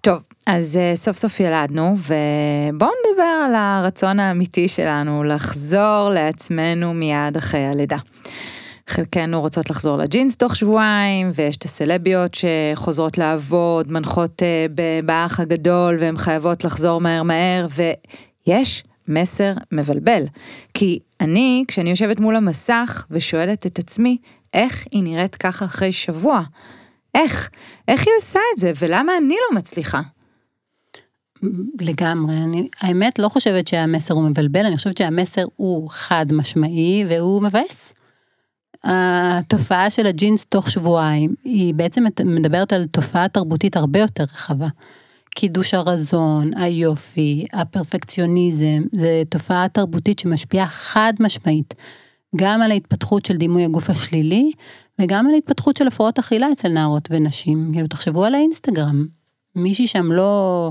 טוב, 0.00 0.18
אז 0.46 0.76
uh, 0.76 0.96
סוף 0.96 1.16
סוף 1.16 1.40
ילדנו, 1.40 1.96
ובואו 1.96 2.90
נדבר 3.10 3.22
על 3.44 3.54
הרצון 3.54 4.20
האמיתי 4.20 4.68
שלנו 4.68 5.24
לחזור 5.24 6.10
לעצמנו 6.14 6.94
מיד 6.94 7.36
אחרי 7.36 7.66
הלידה. 7.66 7.96
חלקנו 8.86 9.40
רוצות 9.40 9.70
לחזור 9.70 9.98
לג'ינס 9.98 10.36
תוך 10.36 10.56
שבועיים, 10.56 11.30
ויש 11.34 11.56
את 11.56 11.64
הסלביות 11.64 12.34
שחוזרות 12.34 13.18
לעבוד, 13.18 13.92
מנחות 13.92 14.42
uh, 14.42 14.72
באח 15.04 15.40
הגדול, 15.40 15.96
והן 16.00 16.16
חייבות 16.16 16.64
לחזור 16.64 17.00
מהר 17.00 17.22
מהר, 17.22 17.66
ויש 18.46 18.84
מסר 19.08 19.52
מבלבל. 19.72 20.24
כי 20.74 20.98
אני, 21.20 21.64
כשאני 21.68 21.90
יושבת 21.90 22.20
מול 22.20 22.36
המסך 22.36 23.06
ושואלת 23.10 23.66
את 23.66 23.78
עצמי, 23.78 24.18
איך 24.54 24.84
היא 24.90 25.02
נראית 25.02 25.34
ככה 25.34 25.64
אחרי 25.64 25.92
שבוע? 25.92 26.42
איך? 27.14 27.50
איך 27.88 28.00
היא 28.06 28.14
עושה 28.20 28.40
את 28.54 28.60
זה, 28.60 28.72
ולמה 28.80 29.12
אני 29.16 29.34
לא 29.50 29.58
מצליחה? 29.58 30.00
לגמרי, 31.80 32.36
אני 32.36 32.68
האמת 32.80 33.18
לא 33.18 33.28
חושבת 33.28 33.68
שהמסר 33.68 34.14
הוא 34.14 34.22
מבלבל, 34.22 34.66
אני 34.66 34.76
חושבת 34.76 34.96
שהמסר 34.96 35.44
הוא 35.56 35.90
חד 35.90 36.26
משמעי 36.32 37.04
והוא 37.08 37.42
מבאס. 37.42 37.94
התופעה 38.84 39.90
של 39.90 40.06
הג'ינס 40.06 40.44
תוך 40.44 40.70
שבועיים, 40.70 41.34
היא 41.44 41.74
בעצם 41.74 42.04
מדברת 42.24 42.72
על 42.72 42.84
תופעה 42.84 43.28
תרבותית 43.28 43.76
הרבה 43.76 43.98
יותר 43.98 44.22
רחבה. 44.22 44.66
קידוש 45.34 45.74
הרזון, 45.74 46.50
היופי, 46.56 47.46
הפרפקציוניזם, 47.52 48.82
זה 48.92 49.22
תופעה 49.28 49.68
תרבותית 49.68 50.18
שמשפיעה 50.18 50.66
חד 50.66 51.12
משמעית 51.20 51.74
גם 52.36 52.62
על 52.62 52.70
ההתפתחות 52.70 53.26
של 53.26 53.36
דימוי 53.36 53.64
הגוף 53.64 53.90
השלילי, 53.90 54.52
וגם 54.98 55.26
על 55.26 55.34
ההתפתחות 55.34 55.76
של 55.76 55.86
הפרעות 55.86 56.18
אכילה 56.18 56.52
אצל 56.52 56.68
נערות 56.68 57.08
ונשים. 57.10 57.70
כאילו, 57.72 57.88
תחשבו 57.88 58.24
על 58.24 58.34
האינסטגרם. 58.34 59.06
מישהי 59.56 59.86
שם 59.86 60.12
לא, 60.12 60.70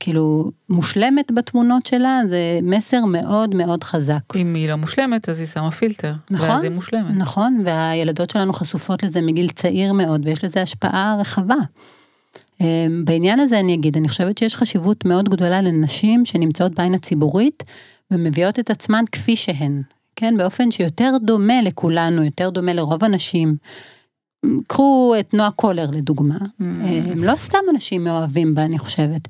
כאילו, 0.00 0.50
מושלמת 0.68 1.32
בתמונות 1.32 1.86
שלה, 1.86 2.20
זה 2.28 2.58
מסר 2.62 3.04
מאוד 3.04 3.54
מאוד 3.54 3.84
חזק. 3.84 4.20
אם 4.34 4.54
היא 4.54 4.68
לא 4.68 4.76
מושלמת, 4.76 5.28
אז 5.28 5.38
היא 5.38 5.46
שמה 5.46 5.70
פילטר. 5.70 6.12
נכון. 6.30 6.50
ואז 6.50 6.62
היא 6.62 6.70
מושלמת. 6.70 7.16
נכון, 7.16 7.62
והילדות 7.64 8.30
שלנו 8.30 8.52
חשופות 8.52 9.02
לזה 9.02 9.20
מגיל 9.20 9.48
צעיר 9.48 9.92
מאוד, 9.92 10.26
ויש 10.26 10.44
לזה 10.44 10.62
השפעה 10.62 11.16
רחבה. 11.20 11.56
אמ, 12.60 13.02
בעניין 13.04 13.40
הזה 13.40 13.60
אני 13.60 13.74
אגיד, 13.74 13.96
אני 13.96 14.08
חושבת 14.08 14.38
שיש 14.38 14.56
חשיבות 14.56 15.04
מאוד 15.04 15.28
גדולה 15.28 15.62
לנשים 15.62 16.24
שנמצאות 16.24 16.74
בעין 16.74 16.94
הציבורית 16.94 17.62
ומביאות 18.10 18.58
את 18.58 18.70
עצמן 18.70 19.04
כפי 19.12 19.36
שהן, 19.36 19.82
כן, 20.16 20.36
באופן 20.36 20.70
שיותר 20.70 21.12
דומה 21.20 21.62
לכולנו, 21.62 22.24
יותר 22.24 22.50
דומה 22.50 22.72
לרוב 22.72 23.04
הנשים. 23.04 23.56
קחו 24.66 25.14
את 25.20 25.34
נועה 25.34 25.50
קולר 25.50 25.86
לדוגמה, 25.92 26.38
mm. 26.38 26.64
הם 27.12 27.24
לא 27.24 27.36
סתם 27.36 27.58
אנשים 27.74 28.04
מאוהבים 28.04 28.54
בה, 28.54 28.64
אני 28.64 28.78
חושבת. 28.78 29.28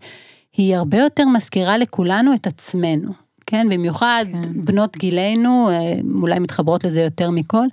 היא 0.57 0.77
הרבה 0.77 0.99
יותר 0.99 1.29
מזכירה 1.29 1.79
לכולנו 1.79 2.35
את 2.35 2.47
עצמנו, 2.47 3.11
כן? 3.47 3.69
במיוחד 3.71 4.25
כן. 4.33 4.65
בנות 4.65 4.97
גילנו, 4.97 5.69
אה, 5.71 5.93
אולי 6.21 6.39
מתחברות 6.39 6.85
לזה 6.85 7.01
יותר 7.01 7.31
מכל. 7.31 7.67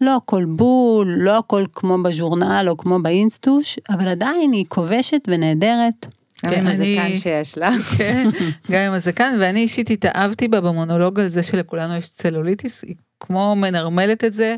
לא 0.00 0.16
הכל 0.16 0.44
בול, 0.44 1.14
לא 1.18 1.38
הכל 1.38 1.64
כמו 1.72 2.02
בז'ורנל 2.02 2.66
או 2.68 2.76
כמו 2.76 2.98
באינסטוש, 3.02 3.78
אבל 3.90 4.08
עדיין 4.08 4.52
היא 4.52 4.64
כובשת 4.68 5.20
ונהדרת. 5.28 6.06
גם 6.46 6.54
עם 6.54 6.66
הזקן 6.66 7.16
שיש 7.16 7.58
לה. 7.58 7.70
כן, 7.98 8.28
גם 8.70 8.80
עם 8.80 8.92
הזקן, 8.92 9.36
ואני 9.40 9.60
אישית 9.60 9.90
התאהבתי 9.90 10.48
בה 10.48 10.60
במונולוג 10.60 11.20
על 11.20 11.28
זה 11.28 11.42
שלכולנו 11.42 11.96
יש 11.96 12.08
צלוליטיס, 12.08 12.82
היא 12.84 12.94
כמו 13.20 13.54
מנרמלת 13.56 14.24
את 14.24 14.32
זה, 14.32 14.56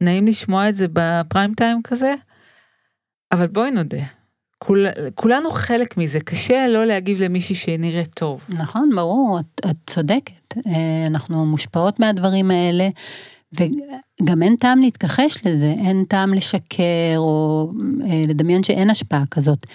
נעים 0.00 0.26
לשמוע 0.26 0.68
את 0.68 0.76
זה 0.76 0.86
בפריים 0.92 1.54
טיים 1.54 1.82
כזה, 1.84 2.14
אבל 3.32 3.46
בואי 3.46 3.70
נודה, 3.70 4.04
כול, 4.58 4.86
כולנו 5.14 5.50
חלק 5.50 5.96
מזה, 5.96 6.20
קשה 6.20 6.68
לא 6.68 6.84
להגיב 6.84 7.20
למישהי 7.20 7.54
שנראית 7.54 8.14
טוב. 8.14 8.44
נכון, 8.48 8.90
ברור, 8.96 9.40
את, 9.40 9.66
את 9.70 9.76
צודקת, 9.86 10.56
אה, 10.66 11.06
אנחנו 11.06 11.46
מושפעות 11.46 12.00
מהדברים 12.00 12.50
האלה. 12.50 12.88
וגם 13.52 14.42
אין 14.42 14.56
טעם 14.56 14.80
להתכחש 14.80 15.38
לזה, 15.44 15.74
אין 15.78 16.04
טעם 16.08 16.34
לשקר 16.34 17.14
או 17.16 17.70
אה, 18.04 18.22
לדמיין 18.28 18.62
שאין 18.62 18.90
השפעה 18.90 19.24
כזאת. 19.30 19.66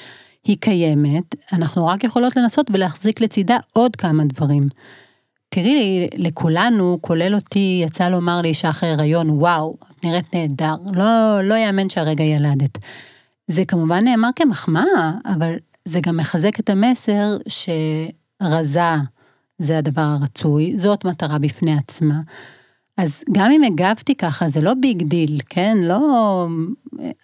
היא 0.47 0.57
קיימת, 0.59 1.35
אנחנו 1.53 1.87
רק 1.87 2.03
יכולות 2.03 2.35
לנסות 2.35 2.71
ולהחזיק 2.73 3.21
לצידה 3.21 3.57
עוד 3.73 3.95
כמה 3.95 4.23
דברים. 4.25 4.67
תראי, 5.49 6.07
לכולנו, 6.17 6.97
כולל 7.01 7.35
אותי, 7.35 7.81
יצא 7.85 8.09
לומר 8.09 8.41
לאישה 8.41 8.69
אחרי 8.69 8.89
הריון, 8.89 9.29
וואו, 9.29 9.77
את 9.91 10.05
נראית 10.05 10.35
נהדר, 10.35 10.75
לא, 10.93 11.41
לא 11.43 11.53
יאמן 11.55 11.89
שהרגע 11.89 12.23
ילדת. 12.23 12.77
זה 13.47 13.65
כמובן 13.65 14.03
נאמר 14.03 14.29
כמחמאה, 14.35 15.11
אבל 15.25 15.55
זה 15.85 15.99
גם 15.99 16.17
מחזק 16.17 16.59
את 16.59 16.69
המסר 16.69 17.37
שרזה 17.47 18.81
זה 19.59 19.77
הדבר 19.77 20.01
הרצוי, 20.01 20.73
זאת 20.77 21.05
מטרה 21.05 21.39
בפני 21.39 21.77
עצמה. 21.77 22.19
אז 22.97 23.23
גם 23.31 23.51
אם 23.51 23.63
הגבתי 23.63 24.15
ככה, 24.15 24.49
זה 24.49 24.61
לא 24.61 24.73
big 24.73 25.03
deal, 25.03 25.39
כן? 25.49 25.77
לא... 25.81 26.47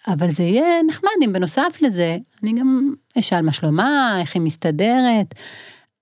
אבל 0.06 0.30
זה 0.30 0.42
יהיה 0.42 0.82
נחמד 0.88 1.10
אם 1.24 1.32
בנוסף 1.32 1.78
לזה, 1.80 2.18
אני 2.42 2.52
גם 2.52 2.94
אשאל 3.18 3.40
מה 3.42 3.52
שלומה, 3.52 4.20
איך 4.20 4.34
היא 4.34 4.42
מסתדרת. 4.42 5.34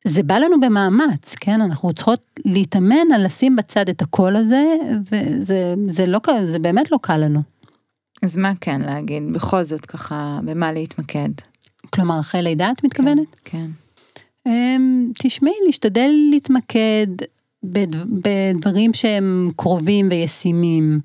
זה 0.05 0.23
בא 0.23 0.39
לנו 0.39 0.61
במאמץ, 0.61 1.35
כן? 1.41 1.61
אנחנו 1.61 1.93
צריכות 1.93 2.41
להתאמן 2.45 3.13
על 3.15 3.25
לשים 3.25 3.57
בצד 3.57 3.89
את 3.89 4.03
הקול 4.03 4.37
הזה, 4.37 4.77
וזה 5.13 5.75
זה 5.89 6.07
לא, 6.07 6.21
זה 6.45 6.59
באמת 6.59 6.93
לא 6.93 6.99
קל 7.03 7.17
לנו. 7.17 7.41
אז 8.23 8.37
מה 8.37 8.53
כן 8.61 8.81
להגיד? 8.81 9.33
בכל 9.33 9.65
זאת 9.65 9.87
ככה, 9.87 10.41
במה 10.45 10.73
להתמקד? 10.73 11.31
כלומר, 11.91 12.21
אחרי 12.21 12.43
לידה 12.43 12.71
את 12.71 12.85
מתכוונת? 12.85 13.27
כן. 13.45 13.67
כן. 14.45 14.51
תשמעי, 15.19 15.55
להשתדל 15.67 16.11
להתמקד 16.31 17.07
בדברים 17.65 18.95
שהם 18.95 19.51
קרובים 19.57 20.09
וישימים. 20.11 21.01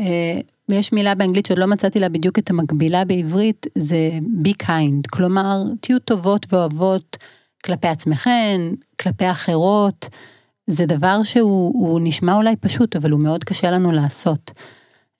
אה, 0.00 0.40
ויש 0.68 0.92
מילה 0.92 1.14
באנגלית 1.14 1.46
שעוד 1.46 1.58
לא 1.58 1.66
מצאתי 1.66 2.00
לה 2.00 2.08
בדיוק 2.08 2.38
את 2.38 2.50
המקבילה 2.50 3.04
בעברית, 3.04 3.66
זה 3.78 4.10
be 4.44 4.64
kind, 4.66 5.08
כלומר, 5.10 5.62
תהיו 5.80 5.98
טובות 5.98 6.46
ואוהבות 6.52 7.16
כלפי 7.64 7.88
עצמכן, 7.88 8.60
כלפי 9.00 9.30
אחרות. 9.30 10.08
זה 10.66 10.86
דבר 10.86 11.22
שהוא 11.22 12.00
נשמע 12.02 12.36
אולי 12.36 12.56
פשוט, 12.56 12.96
אבל 12.96 13.10
הוא 13.10 13.22
מאוד 13.22 13.44
קשה 13.44 13.70
לנו 13.70 13.92
לעשות. 13.92 14.50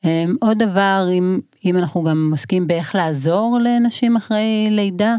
אה, 0.04 0.24
עוד 0.40 0.58
דבר, 0.58 1.06
אם, 1.12 1.40
אם 1.64 1.76
אנחנו 1.76 2.02
גם 2.02 2.28
עוסקים 2.32 2.66
באיך 2.66 2.94
לעזור 2.94 3.58
לנשים 3.62 4.16
אחרי 4.16 4.66
לידה, 4.70 5.16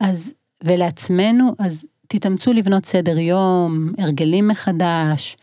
אז, 0.00 0.32
ולעצמנו, 0.64 1.54
אז 1.58 1.86
תתאמצו 2.12 2.52
לבנות 2.52 2.86
סדר 2.86 3.18
יום, 3.18 3.92
הרגלים 3.98 4.48
מחדש, 4.48 5.36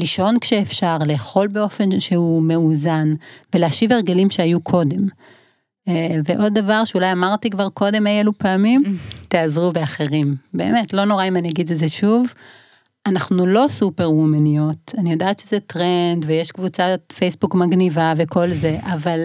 לישון 0.00 0.38
כשאפשר, 0.38 0.98
לאכול 1.06 1.46
באופן 1.46 2.00
שהוא 2.00 2.42
מאוזן, 2.42 3.14
ולהשיב 3.54 3.92
הרגלים 3.92 4.30
שהיו 4.30 4.60
קודם. 4.60 5.06
אה, 5.88 6.16
ועוד 6.24 6.54
דבר 6.54 6.84
שאולי 6.84 7.12
אמרתי 7.12 7.50
כבר 7.50 7.68
קודם 7.68 8.06
אי 8.06 8.20
אלו 8.20 8.32
פעמים, 8.32 8.82
תעזרו 9.28 9.72
באחרים. 9.72 10.36
באמת, 10.54 10.92
לא 10.92 11.04
נורא 11.04 11.28
אם 11.28 11.36
אני 11.36 11.48
אגיד 11.48 11.72
את 11.72 11.78
זה 11.78 11.88
שוב. 11.88 12.26
אנחנו 13.06 13.46
לא 13.46 13.66
סופר 13.70 14.10
וומניות, 14.10 14.94
אני 14.98 15.12
יודעת 15.12 15.38
שזה 15.38 15.60
טרנד 15.60 16.24
ויש 16.26 16.50
קבוצת 16.50 17.00
פייסבוק 17.16 17.54
מגניבה 17.54 18.12
וכל 18.16 18.48
זה, 18.48 18.78
אבל 18.82 19.24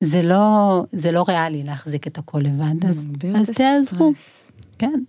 זה 0.00 0.22
לא, 0.22 0.84
זה 0.92 1.12
לא 1.12 1.24
ריאלי 1.28 1.62
להחזיק 1.62 2.06
את 2.06 2.18
הכל 2.18 2.38
לבד, 2.38 2.84
אז, 2.88 3.06
אז 3.34 3.50
תעזרו. 3.50 4.12
כן. 4.78 5.00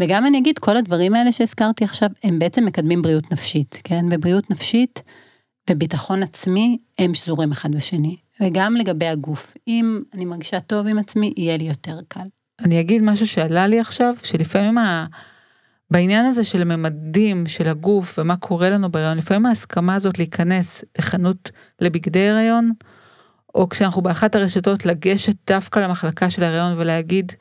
וגם 0.00 0.26
אני 0.26 0.38
אגיד, 0.38 0.58
כל 0.58 0.76
הדברים 0.76 1.14
האלה 1.14 1.32
שהזכרתי 1.32 1.84
עכשיו, 1.84 2.08
הם 2.24 2.38
בעצם 2.38 2.64
מקדמים 2.64 3.02
בריאות 3.02 3.32
נפשית, 3.32 3.80
כן? 3.84 4.04
ובריאות 4.10 4.50
נפשית 4.50 5.02
וביטחון 5.70 6.22
עצמי, 6.22 6.78
הם 6.98 7.14
שזורים 7.14 7.52
אחד 7.52 7.74
בשני. 7.74 8.16
וגם 8.40 8.76
לגבי 8.76 9.06
הגוף, 9.06 9.54
אם 9.68 10.02
אני 10.14 10.24
מרגישה 10.24 10.60
טוב 10.60 10.86
עם 10.86 10.98
עצמי, 10.98 11.34
יהיה 11.36 11.56
לי 11.56 11.64
יותר 11.64 11.98
קל. 12.08 12.28
אני 12.60 12.80
אגיד 12.80 13.02
משהו 13.02 13.26
שעלה 13.26 13.66
לי 13.66 13.80
עכשיו, 13.80 14.14
שלפעמים 14.22 14.78
ה... 14.78 15.06
בעניין 15.90 16.26
הזה 16.26 16.44
של 16.44 16.62
הממדים 16.62 17.46
של 17.46 17.68
הגוף 17.68 18.18
ומה 18.18 18.36
קורה 18.36 18.70
לנו 18.70 18.90
בהיריון, 18.90 19.18
לפעמים 19.18 19.46
ההסכמה 19.46 19.94
הזאת 19.94 20.18
להיכנס 20.18 20.84
לחנות 20.98 21.50
לבגדי 21.80 22.28
הריון, 22.28 22.72
או 23.54 23.68
כשאנחנו 23.68 24.02
באחת 24.02 24.36
הרשתות 24.36 24.86
לגשת 24.86 25.34
דווקא 25.46 25.78
למחלקה 25.80 26.30
של 26.30 26.42
ההריון 26.42 26.74
ולהגיד, 26.78 27.32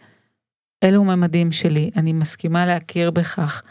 אלו 0.84 1.04
ממדים 1.04 1.52
שלי, 1.52 1.92
אני 1.96 2.14
מסכימה 2.14 2.66
להכיר 2.66 3.12
בכך. 3.12 3.62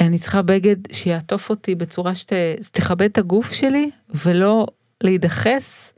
אני 0.00 0.18
צריכה 0.18 0.42
בגד 0.42 0.76
שיעטוף 0.92 1.50
אותי 1.50 1.74
בצורה 1.74 2.12
שתכבד 2.14 3.02
את 3.02 3.18
הגוף 3.18 3.52
שלי, 3.52 3.90
ולא 4.08 4.66
להידחס 5.02 5.94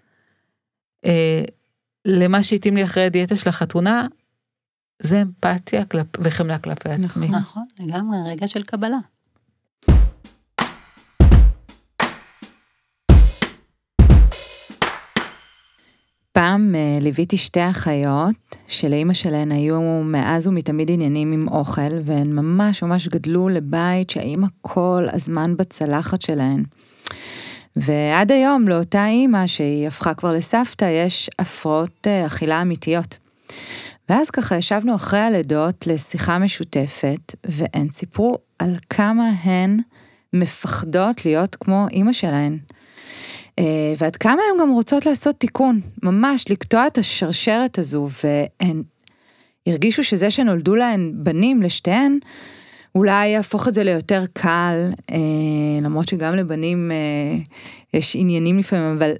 אה, 1.05 1.43
למה 2.05 2.43
שהתאים 2.43 2.77
לי 2.77 2.85
אחרי 2.85 3.05
הדיאטה 3.05 3.37
של 3.37 3.49
החתונה, 3.49 4.07
זה 5.03 5.23
אמפתיה 5.23 5.85
כלפ, 5.85 6.07
וחמלה 6.21 6.59
כלפי 6.59 6.89
נכון, 6.89 7.05
עצמי. 7.05 7.29
נכון, 7.29 7.65
לגמרי, 7.79 8.17
רגע 8.27 8.49
של 8.49 8.63
קבלה. 8.63 8.99
פעם 16.37 16.75
uh, 16.75 17.03
ליוויתי 17.03 17.37
שתי 17.37 17.71
אחיות 17.71 18.57
שלאימא 18.69 19.15
שלהן 19.15 19.53
היו 19.53 19.81
מאז 20.05 20.47
ומתמיד 20.47 20.91
עניינים 20.91 21.33
עם 21.33 21.49
אוכל 21.49 21.99
והן 22.03 22.33
ממש 22.33 22.83
ממש 22.83 23.09
גדלו 23.09 23.49
לבית 23.49 24.11
שהאימא 24.11 24.47
כל 24.61 25.07
הזמן 25.13 25.57
בצלחת 25.57 26.23
שלהן. 26.23 26.65
ועד 27.77 28.33
היום 28.33 28.69
לאותה 28.69 29.07
אימא 29.07 29.47
שהיא 29.47 29.87
הפכה 29.87 30.15
כבר 30.15 30.33
לסבתא 30.33 30.85
יש 30.85 31.31
הפרעות 31.39 32.07
uh, 32.07 32.27
אכילה 32.27 32.63
אמיתיות. 32.63 33.19
ואז 34.09 34.31
ככה 34.31 34.57
ישבנו 34.57 34.95
אחרי 34.95 35.21
הלידות 35.21 35.87
לשיחה 35.87 36.39
משותפת 36.39 37.35
והן 37.47 37.91
סיפרו 37.91 38.39
על 38.59 38.77
כמה 38.91 39.31
הן 39.43 39.79
מפחדות 40.33 41.25
להיות 41.25 41.57
כמו 41.61 41.87
אימא 41.91 42.13
שלהן. 42.13 42.59
אה, 43.59 43.95
ועד 43.99 44.17
כמה 44.17 44.43
הן 44.53 44.61
גם 44.61 44.71
רוצות 44.71 45.07
לעשות 45.07 45.37
תיקון, 45.39 45.81
ממש 46.03 46.45
לקטוע 46.51 46.87
את 46.87 46.99
השרשרת 46.99 47.79
הזו, 47.79 48.09
והן 48.25 48.83
הרגישו 49.67 50.05
שזה 50.05 50.31
שנולדו 50.31 50.75
להן 50.75 51.13
בנים 51.15 51.63
לשתיהן, 51.63 52.19
אולי 52.95 53.27
יהפוך 53.27 53.69
את 53.69 53.75
זה 53.75 53.83
ליותר 53.83 54.25
קל, 54.33 54.91
אה, 55.11 55.17
למרות 55.83 56.09
שגם 56.09 56.37
לבנים 56.37 56.91
אה, 56.93 57.39
יש 57.95 58.17
עניינים 58.17 58.59
לפעמים, 58.59 58.97
אבל 58.97 59.13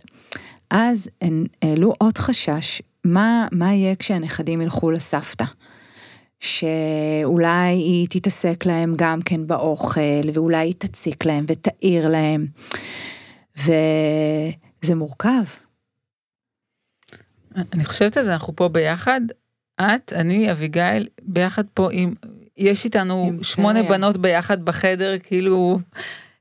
אז 0.71 1.09
הן 1.23 1.47
העלו 1.63 1.93
עוד 1.99 2.19
חשש, 2.19 2.83
מה, 3.05 3.47
מה 3.53 3.75
יהיה 3.75 3.95
כשהנכדים 3.97 4.61
ילכו 4.61 4.91
לסבתא? 4.91 5.45
שאולי 6.41 7.75
היא 7.75 8.07
תתעסק 8.11 8.67
להם 8.67 8.95
גם 8.97 9.23
כן 9.25 9.47
באוכל, 9.47 10.01
ואולי 10.35 10.67
היא 10.67 10.75
תציק 10.79 11.25
להם 11.25 11.45
ותעיר 11.49 12.09
להם. 12.09 12.47
וזה 13.57 14.95
מורכב. 14.95 15.45
אני 17.73 17.85
חושבת 17.85 18.17
על 18.17 18.23
זה, 18.23 18.33
אנחנו 18.33 18.57
פה 18.57 18.69
ביחד, 18.69 19.21
את, 19.81 20.13
אני, 20.13 20.53
אביגיל, 20.53 21.09
ביחד 21.23 21.65
פה 21.75 21.89
עם, 21.93 22.15
יש 22.57 22.85
איתנו 22.85 23.33
שמונה 23.43 23.83
בנות 23.83 24.17
ביחד 24.17 24.65
בחדר, 24.65 25.19
כאילו 25.19 25.79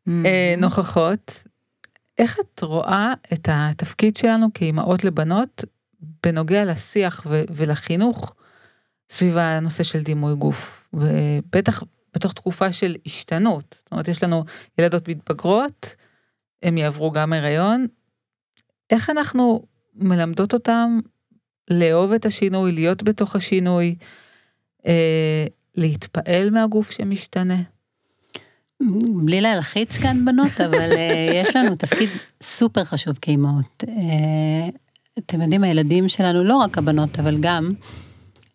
אה, 0.08 0.56
נוכחות. 0.58 1.43
איך 2.17 2.39
את 2.39 2.63
רואה 2.63 3.13
את 3.34 3.49
התפקיד 3.51 4.17
שלנו 4.17 4.47
כאימהות 4.54 5.04
לבנות 5.04 5.63
בנוגע 6.23 6.65
לשיח 6.65 7.28
ולחינוך 7.30 8.36
סביב 9.10 9.38
הנושא 9.38 9.84
של 9.84 10.04
דימוי 10.04 10.36
גוף, 10.36 10.89
ובטח 10.93 11.84
בתוך 12.15 12.34
תקופה 12.34 12.71
של 12.71 12.95
השתנות. 13.06 13.75
זאת 13.80 13.91
אומרת, 13.91 14.08
יש 14.08 14.23
לנו 14.23 14.45
ילדות 14.78 15.08
מתבגרות, 15.08 15.95
הם 16.65 16.78
יעברו 16.78 17.12
גם 17.12 17.34
הריון. 17.34 17.88
איך 18.89 19.10
אנחנו 19.10 19.63
מלמדות 19.95 20.54
אותם 20.54 20.99
לאהוב 21.69 22.12
את 22.12 22.25
השינוי, 22.25 22.71
להיות 22.71 23.04
בתוך 23.04 23.36
השינוי, 23.36 23.95
אה, 24.88 25.45
להתפעל 25.75 26.49
מהגוף 26.49 26.91
שמשתנה? 26.91 27.62
בלי 29.25 29.41
להלחיץ 29.41 29.97
כאן 29.97 30.25
בנות, 30.25 30.62
אבל 30.62 30.91
אה, 30.91 31.32
יש 31.34 31.56
לנו 31.56 31.75
תפקיד 31.75 32.10
סופר 32.43 32.84
חשוב 32.84 33.19
כאימהות. 33.21 33.84
אה, 33.88 34.69
אתם 35.17 35.41
יודעים, 35.41 35.63
הילדים 35.63 36.10
שלנו, 36.10 36.43
לא 36.43 36.58
רק 36.58 36.78
הבנות, 36.78 37.19
אבל 37.19 37.38
גם, 37.39 37.73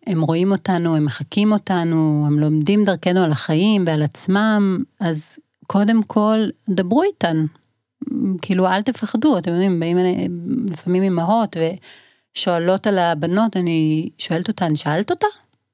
הם 0.07 0.21
רואים 0.21 0.51
אותנו, 0.51 0.95
הם 0.95 1.05
מחקים 1.05 1.51
אותנו, 1.51 2.23
הם 2.27 2.39
לומדים 2.39 2.83
דרכנו 2.83 3.23
על 3.23 3.31
החיים 3.31 3.83
ועל 3.87 4.03
עצמם, 4.03 4.83
אז 4.99 5.37
קודם 5.67 6.03
כל, 6.03 6.39
דברו 6.69 7.03
איתן, 7.03 7.45
כאילו 8.41 8.67
אל 8.67 8.81
תפחדו, 8.81 9.37
אתם 9.37 9.51
יודעים, 9.51 9.79
באים 9.79 9.97
אליי 9.97 10.27
לפעמים 10.67 11.03
אמהות 11.03 11.57
ושואלות 12.35 12.87
על 12.87 12.99
הבנות, 12.99 13.57
אני 13.57 14.09
שואלת 14.17 14.47
אותן, 14.47 14.75
שאלת 14.75 15.11
אותה? 15.11 15.27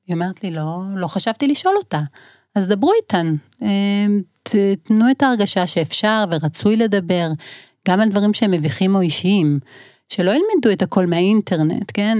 היא 0.08 0.14
אומרת 0.14 0.44
לי, 0.44 0.52
לא, 0.52 0.82
לא 0.96 1.08
חשבתי 1.08 1.48
לשאול 1.48 1.76
אותה. 1.78 2.02
אז 2.56 2.68
דברו 2.68 2.92
איתן, 3.02 3.36
אמ, 3.62 4.22
תנו 4.84 5.12
את 5.12 5.24
ההרגשה 5.24 5.68
שאפשר 5.68 6.24
ורצוי 6.32 6.76
לדבר, 6.76 7.28
גם 7.88 8.00
על 8.00 8.10
דברים 8.10 8.34
שהם 8.34 8.52
מביכים 8.52 8.96
או 8.96 9.02
אישיים. 9.02 9.60
שלא 10.10 10.32
ילמדו 10.32 10.72
את 10.72 10.82
הכל 10.82 11.06
מהאינטרנט, 11.06 11.92
כן? 11.94 12.18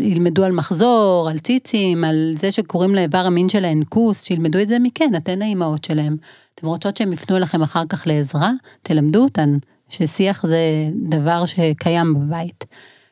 ילמדו 0.00 0.44
על 0.44 0.52
מחזור, 0.52 1.28
על 1.30 1.38
ציצים, 1.38 2.04
על 2.04 2.32
זה 2.34 2.50
שקוראים 2.50 2.94
לאיבר 2.94 3.18
המין 3.18 3.48
שלהן 3.48 3.82
כוס, 3.88 4.24
שילמדו 4.24 4.58
את 4.58 4.68
זה 4.68 4.78
מכן, 4.78 5.12
אתן 5.16 5.42
האימהות 5.42 5.84
שלהם. 5.84 6.16
אתם 6.58 6.66
רוצות 6.66 6.96
שהם 6.96 7.12
יפנו 7.12 7.36
אליכם 7.36 7.62
אחר 7.62 7.82
כך 7.88 8.06
לעזרה? 8.06 8.50
תלמדו 8.82 9.24
אותן, 9.24 9.56
ששיח 9.88 10.46
זה 10.46 10.58
דבר 11.08 11.46
שקיים 11.46 12.14
בבית. 12.14 12.64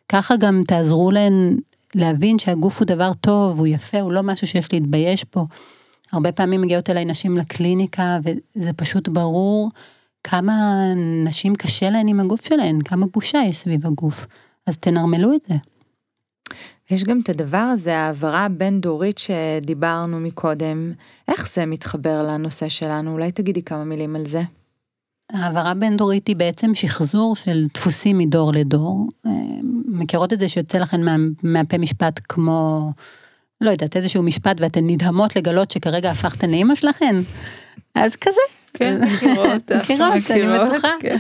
ככה 0.09 0.37
גם 0.37 0.63
תעזרו 0.67 1.11
להן 1.11 1.57
להבין 1.95 2.39
שהגוף 2.39 2.79
הוא 2.79 2.87
דבר 2.87 3.13
טוב, 3.13 3.59
הוא 3.59 3.67
יפה, 3.67 4.01
הוא 4.01 4.13
לא 4.13 4.23
משהו 4.23 4.47
שיש 4.47 4.73
להתבייש 4.73 5.25
בו. 5.35 5.47
הרבה 6.13 6.33
פעמים 6.33 6.61
מגיעות 6.61 6.91
אליי 6.91 7.05
נשים 7.05 7.37
לקליניקה, 7.37 8.19
וזה 8.25 8.73
פשוט 8.73 9.09
ברור 9.09 9.71
כמה 10.25 10.85
נשים 11.25 11.55
קשה 11.55 11.91
להן 11.91 12.09
עם 12.09 12.21
הגוף 12.21 12.47
שלהן, 12.49 12.81
כמה 12.81 13.07
בושה 13.07 13.39
יש 13.49 13.57
סביב 13.59 13.87
הגוף. 13.87 14.27
אז 14.67 14.77
תנרמלו 14.77 15.35
את 15.35 15.41
זה. 15.49 15.55
יש 16.91 17.05
גם 17.05 17.21
את 17.21 17.29
הדבר 17.29 17.59
הזה, 17.59 17.99
העברה 17.99 18.45
הבין-דורית 18.45 19.19
שדיברנו 19.19 20.21
מקודם, 20.21 20.93
איך 21.29 21.49
זה 21.49 21.67
מתחבר 21.67 22.23
לנושא 22.23 22.69
שלנו? 22.69 23.13
אולי 23.13 23.33
תגידי 23.33 23.63
כמה 23.63 23.85
מילים 23.85 24.17
על 24.17 24.27
זה. 24.27 24.43
העברה 25.33 25.75
בין-דורית 25.75 26.27
היא 26.27 26.37
בעצם 26.37 26.75
שחזור 26.75 27.37
של 27.37 27.67
דפוסים 27.75 28.19
מדור 28.19 28.53
לדור. 28.53 29.09
אה, 29.27 29.31
מכירות 29.87 30.33
את 30.33 30.41
זה 30.41 30.49
שיוצא 30.49 30.79
לכן 30.79 31.05
מה, 31.05 31.17
מהפה 31.43 31.79
משפט 31.79 32.21
כמו, 32.29 32.91
לא 33.61 33.71
יודעת, 33.71 33.97
איזשהו 33.97 34.23
משפט 34.23 34.61
ואתן 34.61 34.87
נדהמות 34.87 35.37
לגלות 35.37 35.71
שכרגע 35.71 36.11
הפכתן 36.11 36.51
לאימא 36.51 36.75
שלכן? 36.75 37.15
אז 37.95 38.17
כזה. 38.17 38.41
כן, 38.75 39.01
מכירות, 39.05 39.73
מכירות, 39.73 40.31
אני 40.31 40.59
בטוחה. 40.59 40.89
כן. 41.01 41.17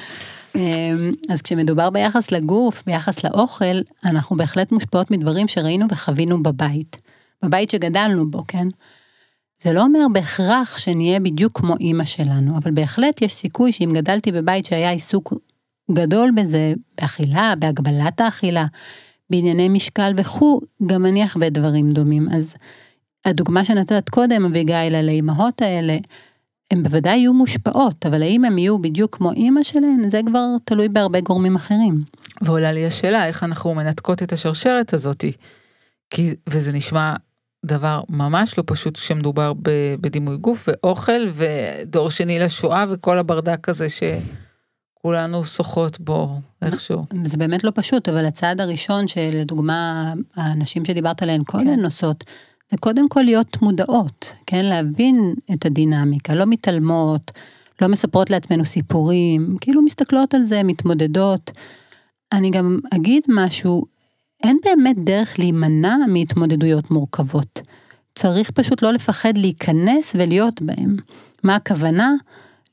אמ, 0.57 1.13
אז 1.31 1.43
כשמדובר 1.43 1.91
ביחס 1.91 2.33
לגוף, 2.33 2.83
ביחס 2.87 3.25
לאוכל, 3.25 3.81
אנחנו 4.05 4.37
בהחלט 4.37 4.73
מושפעות 4.73 5.11
מדברים 5.11 5.49
שראינו 5.49 5.87
וחווינו 5.91 6.43
בבית. 6.43 6.97
בבית 7.43 7.71
שגדלנו 7.71 8.31
בו, 8.31 8.45
כן? 8.49 8.69
זה 9.63 9.73
לא 9.73 9.83
אומר 9.83 10.07
בהכרח 10.13 10.79
שנהיה 10.79 11.21
בדיוק 11.21 11.59
כמו 11.59 11.77
אימא 11.81 12.05
שלנו, 12.05 12.57
אבל 12.57 12.71
בהחלט 12.71 13.23
יש 13.23 13.35
סיכוי 13.35 13.73
שאם 13.73 13.91
גדלתי 13.95 14.33
בבית 14.33 14.65
שהיה 14.65 14.91
עיסוק 14.91 15.35
גדול 15.93 16.31
בזה, 16.37 16.75
באכילה, 17.01 17.55
בהגבלת 17.59 18.21
האכילה, 18.21 18.67
בענייני 19.31 19.69
משקל 19.69 20.13
וכו', 20.17 20.61
גם 20.87 21.07
אני 21.07 21.25
אחווה 21.25 21.51
דברים 21.51 21.91
דומים. 21.91 22.29
אז 22.33 22.55
הדוגמה 23.25 23.65
שנתת 23.65 24.09
קודם, 24.09 24.45
אביגיל, 24.45 24.95
על 24.95 25.09
האימהות 25.09 25.63
האלה, 25.63 25.97
הן 26.71 26.83
בוודאי 26.83 27.17
יהיו 27.17 27.35
מושפעות, 27.35 28.07
אבל 28.07 28.23
האם 28.23 28.45
הן 28.45 28.59
יהיו 28.59 28.79
בדיוק 28.79 29.17
כמו 29.17 29.33
אימא 29.33 29.63
שלהן, 29.63 30.11
זה 30.11 30.21
כבר 30.27 30.47
תלוי 30.65 30.89
בהרבה 30.89 31.21
גורמים 31.21 31.57
אחרים. 31.57 32.05
ועולה 32.43 32.73
לי 32.73 32.87
השאלה, 32.87 33.27
איך 33.27 33.45
אנחנו 33.45 33.75
מנתקות 33.75 34.23
את 34.23 34.33
השרשרת 34.33 34.95
הזאתי. 34.95 35.33
כי, 36.11 36.35
וזה 36.49 36.73
נשמע 36.73 37.15
דבר 37.67 38.01
ממש 38.09 38.59
לא 38.59 38.65
פשוט 38.67 38.97
כשמדובר 38.97 39.53
בדימוי 40.01 40.37
גוף 40.37 40.69
ואוכל 40.69 41.21
ודור 41.33 42.11
שני 42.11 42.39
לשואה 42.39 42.85
וכל 42.89 43.19
הברדק 43.19 43.69
הזה 43.69 43.87
כולנו 44.95 45.45
שוחות 45.45 46.01
בו 46.01 46.39
איכשהו. 46.63 47.07
זה 47.25 47.37
באמת 47.37 47.65
לא 47.65 47.73
פשוט, 47.75 48.09
אבל 48.09 48.25
הצעד 48.27 48.61
הראשון 48.61 49.09
שלדוגמה 49.09 50.13
האנשים 50.37 50.85
שדיברת 50.85 51.23
עליהן 51.23 51.43
קודם 51.45 51.77
כן. 51.77 51.85
עושות, 51.85 52.25
זה 52.71 52.77
קודם 52.81 53.09
כל 53.09 53.23
להיות 53.23 53.63
מודעות, 53.63 54.33
כן? 54.47 54.67
להבין 54.67 55.35
את 55.55 55.67
הדינמיקה, 55.67 56.35
לא 56.35 56.45
מתעלמות, 56.47 57.31
לא 57.83 57.89
מספרות 57.89 58.31
לעצמנו 58.31 58.65
סיפורים, 58.65 59.57
כאילו 59.61 59.83
מסתכלות 59.83 60.35
על 60.35 60.43
זה, 60.43 60.63
מתמודדות. 60.63 61.51
אני 62.33 62.51
גם 62.51 62.79
אגיד 62.95 63.23
משהו, 63.29 63.85
אין 64.43 64.59
באמת 64.65 64.97
דרך 65.05 65.39
להימנע 65.39 65.97
מהתמודדויות 66.09 66.91
מורכבות. 66.91 67.61
צריך 68.15 68.51
פשוט 68.51 68.83
לא 68.83 68.91
לפחד 68.91 69.39
להיכנס 69.39 70.13
ולהיות 70.15 70.63
בהם. 70.63 70.97
מה 71.43 71.57
הכוונה? 71.57 72.13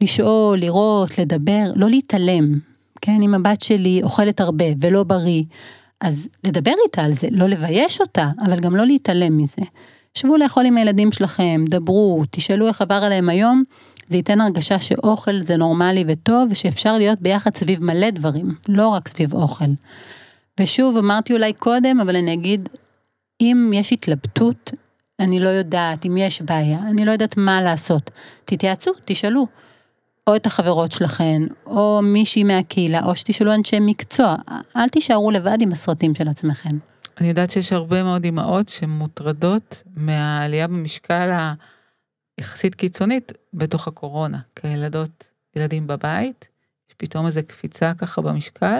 לשאול, 0.01 0.59
לראות, 0.59 1.19
לדבר, 1.19 1.71
לא 1.75 1.89
להתעלם. 1.89 2.59
כן, 3.01 3.21
אם 3.21 3.33
הבת 3.33 3.61
שלי 3.61 4.03
אוכלת 4.03 4.41
הרבה 4.41 4.65
ולא 4.79 5.03
בריא, 5.03 5.43
אז 6.03 6.29
לדבר 6.43 6.73
איתה 6.85 7.01
על 7.01 7.13
זה, 7.13 7.27
לא 7.31 7.45
לבייש 7.45 8.01
אותה, 8.01 8.29
אבל 8.45 8.59
גם 8.59 8.75
לא 8.75 8.85
להתעלם 8.85 9.37
מזה. 9.37 9.61
שבו 10.13 10.37
לאכול 10.37 10.65
עם 10.65 10.77
הילדים 10.77 11.11
שלכם, 11.11 11.65
דברו, 11.69 12.23
תשאלו 12.31 12.67
איך 12.67 12.81
עבר 12.81 12.95
עליהם 12.95 13.29
היום, 13.29 13.63
זה 14.07 14.17
ייתן 14.17 14.41
הרגשה 14.41 14.79
שאוכל 14.79 15.41
זה 15.41 15.57
נורמלי 15.57 16.05
וטוב, 16.07 16.47
ושאפשר 16.51 16.97
להיות 16.97 17.21
ביחד 17.21 17.57
סביב 17.57 17.83
מלא 17.83 18.09
דברים, 18.09 18.55
לא 18.69 18.87
רק 18.87 19.07
סביב 19.07 19.33
אוכל. 19.33 19.65
ושוב, 20.59 20.97
אמרתי 20.97 21.33
אולי 21.33 21.53
קודם, 21.53 21.99
אבל 21.99 22.15
אני 22.15 22.33
אגיד, 22.33 22.69
אם 23.41 23.71
יש 23.73 23.93
התלבטות, 23.93 24.71
אני 25.19 25.39
לא 25.39 25.49
יודעת, 25.49 26.05
אם 26.05 26.17
יש 26.17 26.41
בעיה, 26.41 26.79
אני 26.79 27.05
לא 27.05 27.11
יודעת 27.11 27.37
מה 27.37 27.61
לעשות, 27.61 28.11
תתייעצו, 28.45 28.91
תשאלו. 29.05 29.47
או 30.27 30.35
את 30.35 30.45
החברות 30.45 30.91
שלכן, 30.91 31.41
או 31.65 31.99
מישהי 32.03 32.43
מהקהילה, 32.43 33.05
או 33.05 33.15
שתשאלו 33.15 33.53
אנשי 33.53 33.77
מקצוע, 33.81 34.35
אל 34.75 34.89
תישארו 34.89 35.31
לבד 35.31 35.57
עם 35.61 35.71
הסרטים 35.71 36.15
של 36.15 36.27
עצמכם. 36.27 36.77
אני 37.17 37.27
יודעת 37.29 37.51
שיש 37.51 37.73
הרבה 37.73 38.03
מאוד 38.03 38.23
אימהות 38.23 38.69
שמוטרדות 38.69 39.83
מהעלייה 39.95 40.67
במשקל 40.67 41.31
היחסית 42.37 42.75
קיצונית 42.75 43.31
בתוך 43.53 43.87
הקורונה, 43.87 44.39
כילדות, 44.55 45.29
ילדים 45.55 45.87
בבית, 45.87 46.47
יש 46.89 46.95
פתאום 46.97 47.25
איזה 47.25 47.41
קפיצה 47.41 47.93
ככה 47.97 48.21
במשקל, 48.21 48.79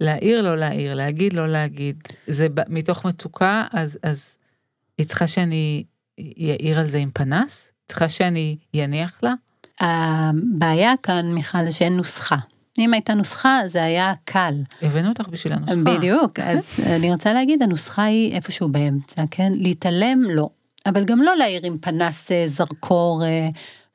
להעיר 0.00 0.42
לא 0.42 0.56
להעיר, 0.56 0.94
להגיד 0.94 1.32
לא 1.32 1.46
להגיד, 1.46 1.96
זה 2.26 2.46
מתוך 2.68 3.06
מצוקה, 3.06 3.66
אז, 3.72 3.98
אז 4.02 4.38
היא 4.98 5.06
צריכה 5.06 5.26
שאני 5.26 5.84
אעיר 6.18 6.78
על 6.78 6.86
זה 6.86 6.98
עם 6.98 7.10
פנס? 7.14 7.72
צריכה 7.86 8.08
שאני 8.08 8.56
אניח 8.74 9.20
לה? 9.22 9.34
הבעיה 9.80 10.92
כאן, 11.02 11.32
מיכל, 11.34 11.64
זה 11.64 11.70
שאין 11.70 11.96
נוסחה. 11.96 12.36
אם 12.78 12.92
הייתה 12.92 13.14
נוסחה, 13.14 13.58
זה 13.66 13.84
היה 13.84 14.12
קל. 14.24 14.54
הבאנו 14.82 15.08
אותך 15.08 15.28
בשביל 15.28 15.52
הנוסחה. 15.52 15.96
בדיוק, 15.96 16.38
אז 16.50 16.80
אני 16.86 17.12
רוצה 17.12 17.32
להגיד, 17.32 17.62
הנוסחה 17.62 18.02
היא 18.02 18.34
איפשהו 18.34 18.68
באמצע, 18.68 19.22
כן? 19.30 19.52
להתעלם, 19.54 20.22
לא. 20.30 20.48
אבל 20.86 21.04
גם 21.04 21.22
לא 21.22 21.36
להעיר 21.36 21.60
עם 21.64 21.78
פנס 21.78 22.32
אה, 22.32 22.44
זרקור, 22.48 23.24
אה, 23.24 23.48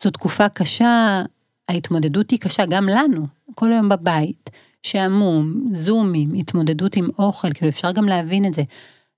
זו 0.04 0.10
תקופה 0.10 0.50
קשה, 0.50 1.22
ההתמודדות 1.70 2.32
היא 2.32 2.40
קשה 2.40 2.66
גם 2.66 2.86
לנו, 2.90 3.28
כל 3.56 3.72
היום 3.72 3.90
בבית, 3.90 4.50
שעמום, 4.84 5.54
זומים, 5.74 6.34
התמודדות 6.34 6.96
עם 6.96 7.10
אוכל, 7.20 7.54
כאילו 7.54 7.70
אפשר 7.70 7.92
גם 7.92 8.06
להבין 8.06 8.46
את 8.46 8.54
זה. 8.54 8.64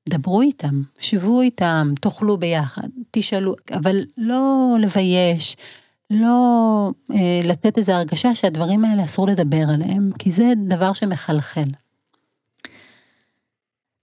דברו 0.10 0.42
איתם, 0.42 0.82
שבו 1.00 1.42
איתם, 1.42 1.94
תאכלו 2.02 2.38
ביחד, 2.38 2.88
תשאלו, 3.12 3.56
אבל 3.74 4.02
לא 4.18 4.76
לבייש, 4.80 5.56
לא 6.12 6.92
אה, 7.12 7.42
לתת 7.44 7.78
איזו 7.78 7.94
הרגשה 7.94 8.36
שהדברים 8.36 8.86
האלה 8.86 9.04
אסור 9.04 9.28
לדבר 9.28 9.64
עליהם, 9.74 10.12
כי 10.20 10.32
זה 10.32 10.54
דבר 10.68 10.94
שמחלחל. 10.94 11.66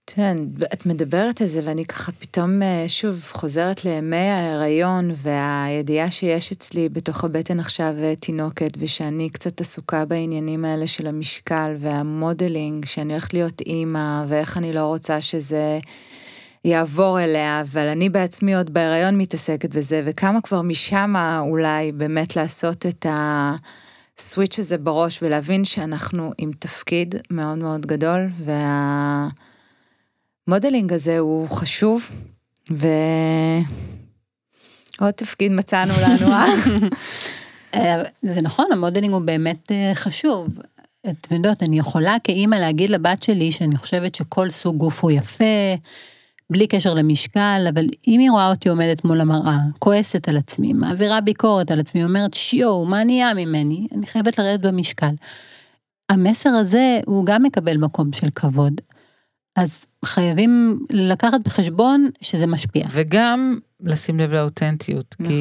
כן, 0.07 0.37
את 0.73 0.85
מדברת 0.85 1.41
על 1.41 1.47
זה 1.47 1.61
ואני 1.63 1.85
ככה 1.85 2.11
פתאום 2.11 2.61
אה, 2.61 2.85
שוב 2.87 3.29
חוזרת 3.31 3.85
לימי 3.85 4.15
ההיריון 4.15 5.11
והידיעה 5.17 6.11
שיש 6.11 6.51
אצלי 6.51 6.89
בתוך 6.89 7.23
הבטן 7.23 7.59
עכשיו 7.59 7.93
אה, 7.97 8.15
תינוקת 8.15 8.71
ושאני 8.77 9.29
קצת 9.29 9.61
עסוקה 9.61 10.05
בעניינים 10.05 10.65
האלה 10.65 10.87
של 10.87 11.07
המשקל 11.07 11.75
והמודלינג, 11.79 12.85
שאני 12.85 13.13
הולכת 13.13 13.33
להיות 13.33 13.61
אימא 13.61 14.23
ואיך 14.27 14.57
אני 14.57 14.73
לא 14.73 14.85
רוצה 14.85 15.21
שזה 15.21 15.79
יעבור 16.65 17.21
אליה, 17.21 17.61
אבל 17.61 17.87
אני 17.87 18.09
בעצמי 18.09 18.55
עוד 18.55 18.73
בהיריון 18.73 19.17
מתעסקת 19.17 19.75
בזה 19.75 20.01
וכמה 20.05 20.41
כבר 20.41 20.61
משם 20.61 21.13
אולי 21.39 21.91
באמת 21.91 22.35
לעשות 22.35 22.85
את 22.85 23.05
ה... 23.05 23.55
switch 24.17 24.59
הזה 24.59 24.77
בראש 24.77 25.23
ולהבין 25.23 25.65
שאנחנו 25.65 26.31
עם 26.37 26.51
תפקיד 26.59 27.15
מאוד 27.31 27.57
מאוד 27.57 27.85
גדול 27.85 28.27
וה... 28.45 29.27
ה 30.47 30.52
modeling 30.52 30.93
הזה 30.93 31.19
הוא 31.19 31.49
חשוב, 31.49 32.09
ועוד 32.69 32.93
תפקיד 35.15 35.51
מצאנו 35.51 35.93
לנו, 36.01 36.31
אה? 36.31 36.45
אה? 37.75 38.03
זה 38.21 38.41
נכון, 38.41 38.65
ה 38.71 38.76
modeling 38.76 39.13
הוא 39.13 39.21
באמת 39.21 39.71
אה, 39.71 39.91
חשוב. 39.95 40.47
את 41.09 41.27
יודעת, 41.31 41.63
אני 41.63 41.77
יכולה 41.79 42.15
כאימא 42.23 42.55
להגיד 42.55 42.89
לבת 42.89 43.23
שלי 43.23 43.51
שאני 43.51 43.77
חושבת 43.77 44.15
שכל 44.15 44.49
סוג 44.49 44.77
גוף 44.77 45.03
הוא 45.03 45.11
יפה, 45.11 45.75
בלי 46.51 46.67
קשר 46.67 46.93
למשקל, 46.93 47.65
אבל 47.73 47.85
אם 48.07 48.19
היא 48.19 48.31
רואה 48.31 48.49
אותי 48.49 48.69
עומדת 48.69 49.05
מול 49.05 49.21
המראה, 49.21 49.57
כועסת 49.79 50.29
על 50.29 50.37
עצמי, 50.37 50.73
מעבירה 50.73 51.21
ביקורת 51.21 51.71
על 51.71 51.79
עצמי, 51.79 52.03
אומרת 52.03 52.33
שיו, 52.33 52.85
מה 52.85 53.03
נהיה 53.03 53.33
ממני? 53.33 53.87
אני 53.95 54.07
חייבת 54.07 54.39
לרדת 54.39 54.59
במשקל. 54.59 55.15
המסר 56.09 56.49
הזה 56.49 56.99
הוא 57.05 57.25
גם 57.25 57.43
מקבל 57.43 57.77
מקום 57.77 58.13
של 58.13 58.27
כבוד. 58.35 58.81
אז 59.55 59.85
חייבים 60.05 60.79
לקחת 60.89 61.41
בחשבון 61.45 62.09
שזה 62.21 62.47
משפיע. 62.47 62.87
וגם 62.91 63.59
לשים 63.79 64.19
לב 64.19 64.31
לאותנטיות, 64.31 65.15
נכון. 65.19 65.31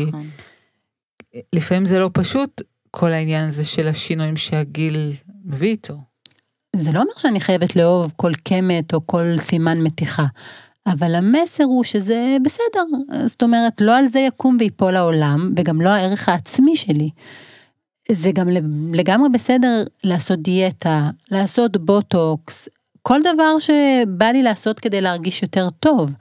כי 1.33 1.40
לפעמים 1.53 1.87
זה 1.87 1.99
לא 1.99 2.11
פשוט, 2.12 2.62
כל 2.90 3.12
העניין 3.12 3.49
הזה 3.49 3.64
של 3.64 3.88
השינויים 3.88 4.37
שהגיל 4.37 5.12
מביא 5.45 5.69
איתו. 5.69 5.99
זה 6.77 6.93
לא 6.93 6.99
אומר 6.99 7.12
שאני 7.17 7.40
חייבת 7.40 7.77
לאהוב 7.77 8.12
כל 8.17 8.33
קמת 8.45 8.95
או 8.95 9.07
כל 9.07 9.38
סימן 9.38 9.81
מתיחה, 9.83 10.27
אבל 10.87 11.14
המסר 11.14 11.64
הוא 11.64 11.85
שזה 11.85 12.37
בסדר, 12.44 12.85
זאת 13.27 13.42
אומרת, 13.42 13.81
לא 13.81 13.97
על 13.97 14.09
זה 14.09 14.20
יקום 14.20 14.57
ויפול 14.61 14.97
העולם, 14.97 15.53
וגם 15.57 15.81
לא 15.81 15.88
הערך 15.88 16.29
העצמי 16.29 16.77
שלי. 16.77 17.11
זה 18.12 18.31
גם 18.33 18.49
לגמרי 18.92 19.29
בסדר 19.29 19.85
לעשות 20.05 20.42
דיאטה, 20.42 21.11
לעשות 21.31 21.77
בוטוקס, 21.77 22.68
כל 23.03 23.20
דבר 23.23 23.59
שבא 23.59 24.27
לי 24.27 24.42
לעשות 24.42 24.81
כדי 24.81 25.01
להרגיש 25.01 25.42
יותר 25.42 25.70
טוב. 25.70 26.14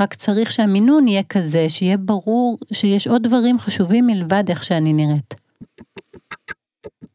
רק 0.00 0.14
צריך 0.14 0.52
שהמינון 0.52 1.08
יהיה 1.08 1.22
כזה, 1.22 1.66
שיהיה 1.68 1.96
ברור 1.96 2.58
שיש 2.72 3.06
עוד 3.06 3.22
דברים 3.22 3.58
חשובים 3.58 4.06
מלבד 4.06 4.44
איך 4.48 4.64
שאני 4.64 4.92
נראית. 4.92 5.34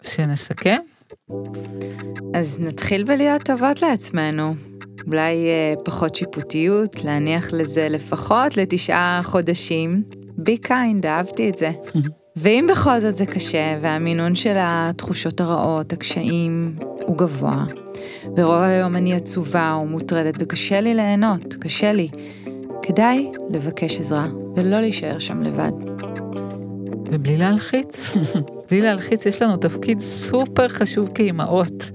שנסכם? 0.04 0.80
אז 2.36 2.60
נתחיל 2.60 3.04
בלהיות 3.04 3.42
טובות 3.46 3.82
לעצמנו. 3.82 4.54
אולי 5.08 5.48
אה, 5.48 5.74
פחות 5.86 6.16
שיפוטיות, 6.16 7.04
להניח 7.04 7.54
לזה 7.54 7.88
לפחות 7.90 8.58
לתשעה 8.58 9.22
חודשים. 9.24 10.04
be 10.40 10.68
kind, 10.68 11.08
אהבתי 11.08 11.50
את 11.50 11.58
זה. 11.58 11.72
ואם 12.36 12.68
בכל 12.70 13.00
זאת 13.00 13.18
זה 13.18 13.26
קשה, 13.26 13.78
והמינון 13.82 14.36
של 14.36 14.56
התחושות 14.58 15.42
הרעות, 15.42 15.94
הקשיים, 15.94 16.76
הוא 17.06 17.18
גבוה, 17.18 17.66
ורוב 18.38 18.62
היום 18.62 18.96
אני 18.96 19.14
עצובה 19.14 19.74
או 19.74 19.86
מוטרדת 19.86 20.34
וקשה 20.40 20.82
לי 20.82 20.94
ליהנות, 20.94 21.56
קשה 21.60 21.94
לי. 21.94 22.10
כדאי 22.84 23.32
לבקש 23.50 24.00
עזרה 24.00 24.28
ולא 24.56 24.82
להישאר 24.82 25.20
שם 25.20 25.42
לבד. 25.42 25.72
ובלי 27.12 27.38
להלחיץ, 27.38 28.14
בלי 28.70 28.82
להלחיץ, 28.82 29.26
יש 29.26 29.42
לנו 29.42 29.58
תפקיד 29.58 30.00
סופר 30.00 30.68
חשוב 30.68 31.10
כאימהות. 31.16 31.92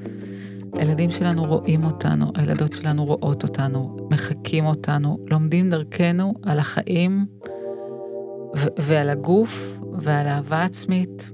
הילדים 0.78 1.10
שלנו 1.10 1.44
רואים 1.44 1.84
אותנו, 1.84 2.32
הילדות 2.34 2.72
שלנו 2.72 3.04
רואות 3.04 3.42
אותנו, 3.42 3.96
מחקים 4.10 4.66
אותנו, 4.66 5.18
לומדים 5.31 5.70
דרכנו 5.70 6.35
על 6.42 6.58
החיים 6.58 7.27
ועל 8.79 9.08
הגוף 9.08 9.79
ועל 9.98 10.27
אהבה 10.27 10.62
עצמית. 10.62 11.31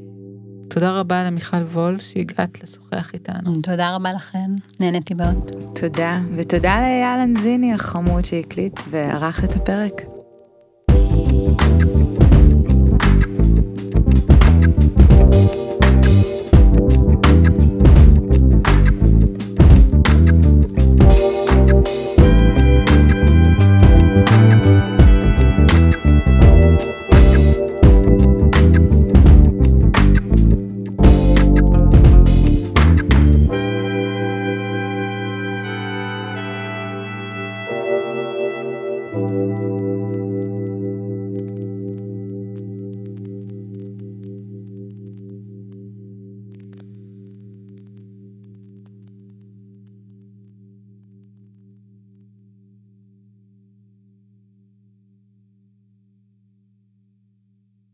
תודה 0.71 1.01
רבה 1.01 1.25
למיכל 1.25 1.57
וול 1.57 1.99
שהגעת 1.99 2.63
לשוחח 2.63 3.11
איתנו. 3.15 3.55
תודה 3.55 3.95
רבה 3.95 4.13
לכן, 4.13 4.51
נהניתי 4.81 5.15
מאוד. 5.15 5.51
תודה, 5.75 6.21
ותודה 6.37 6.81
לאייל 6.81 7.21
אנזיני 7.21 7.75
החמוד 7.75 8.25
שהקליט 8.25 8.81
וערך 8.91 9.45
את 9.45 9.57
הפרק. 9.57 10.12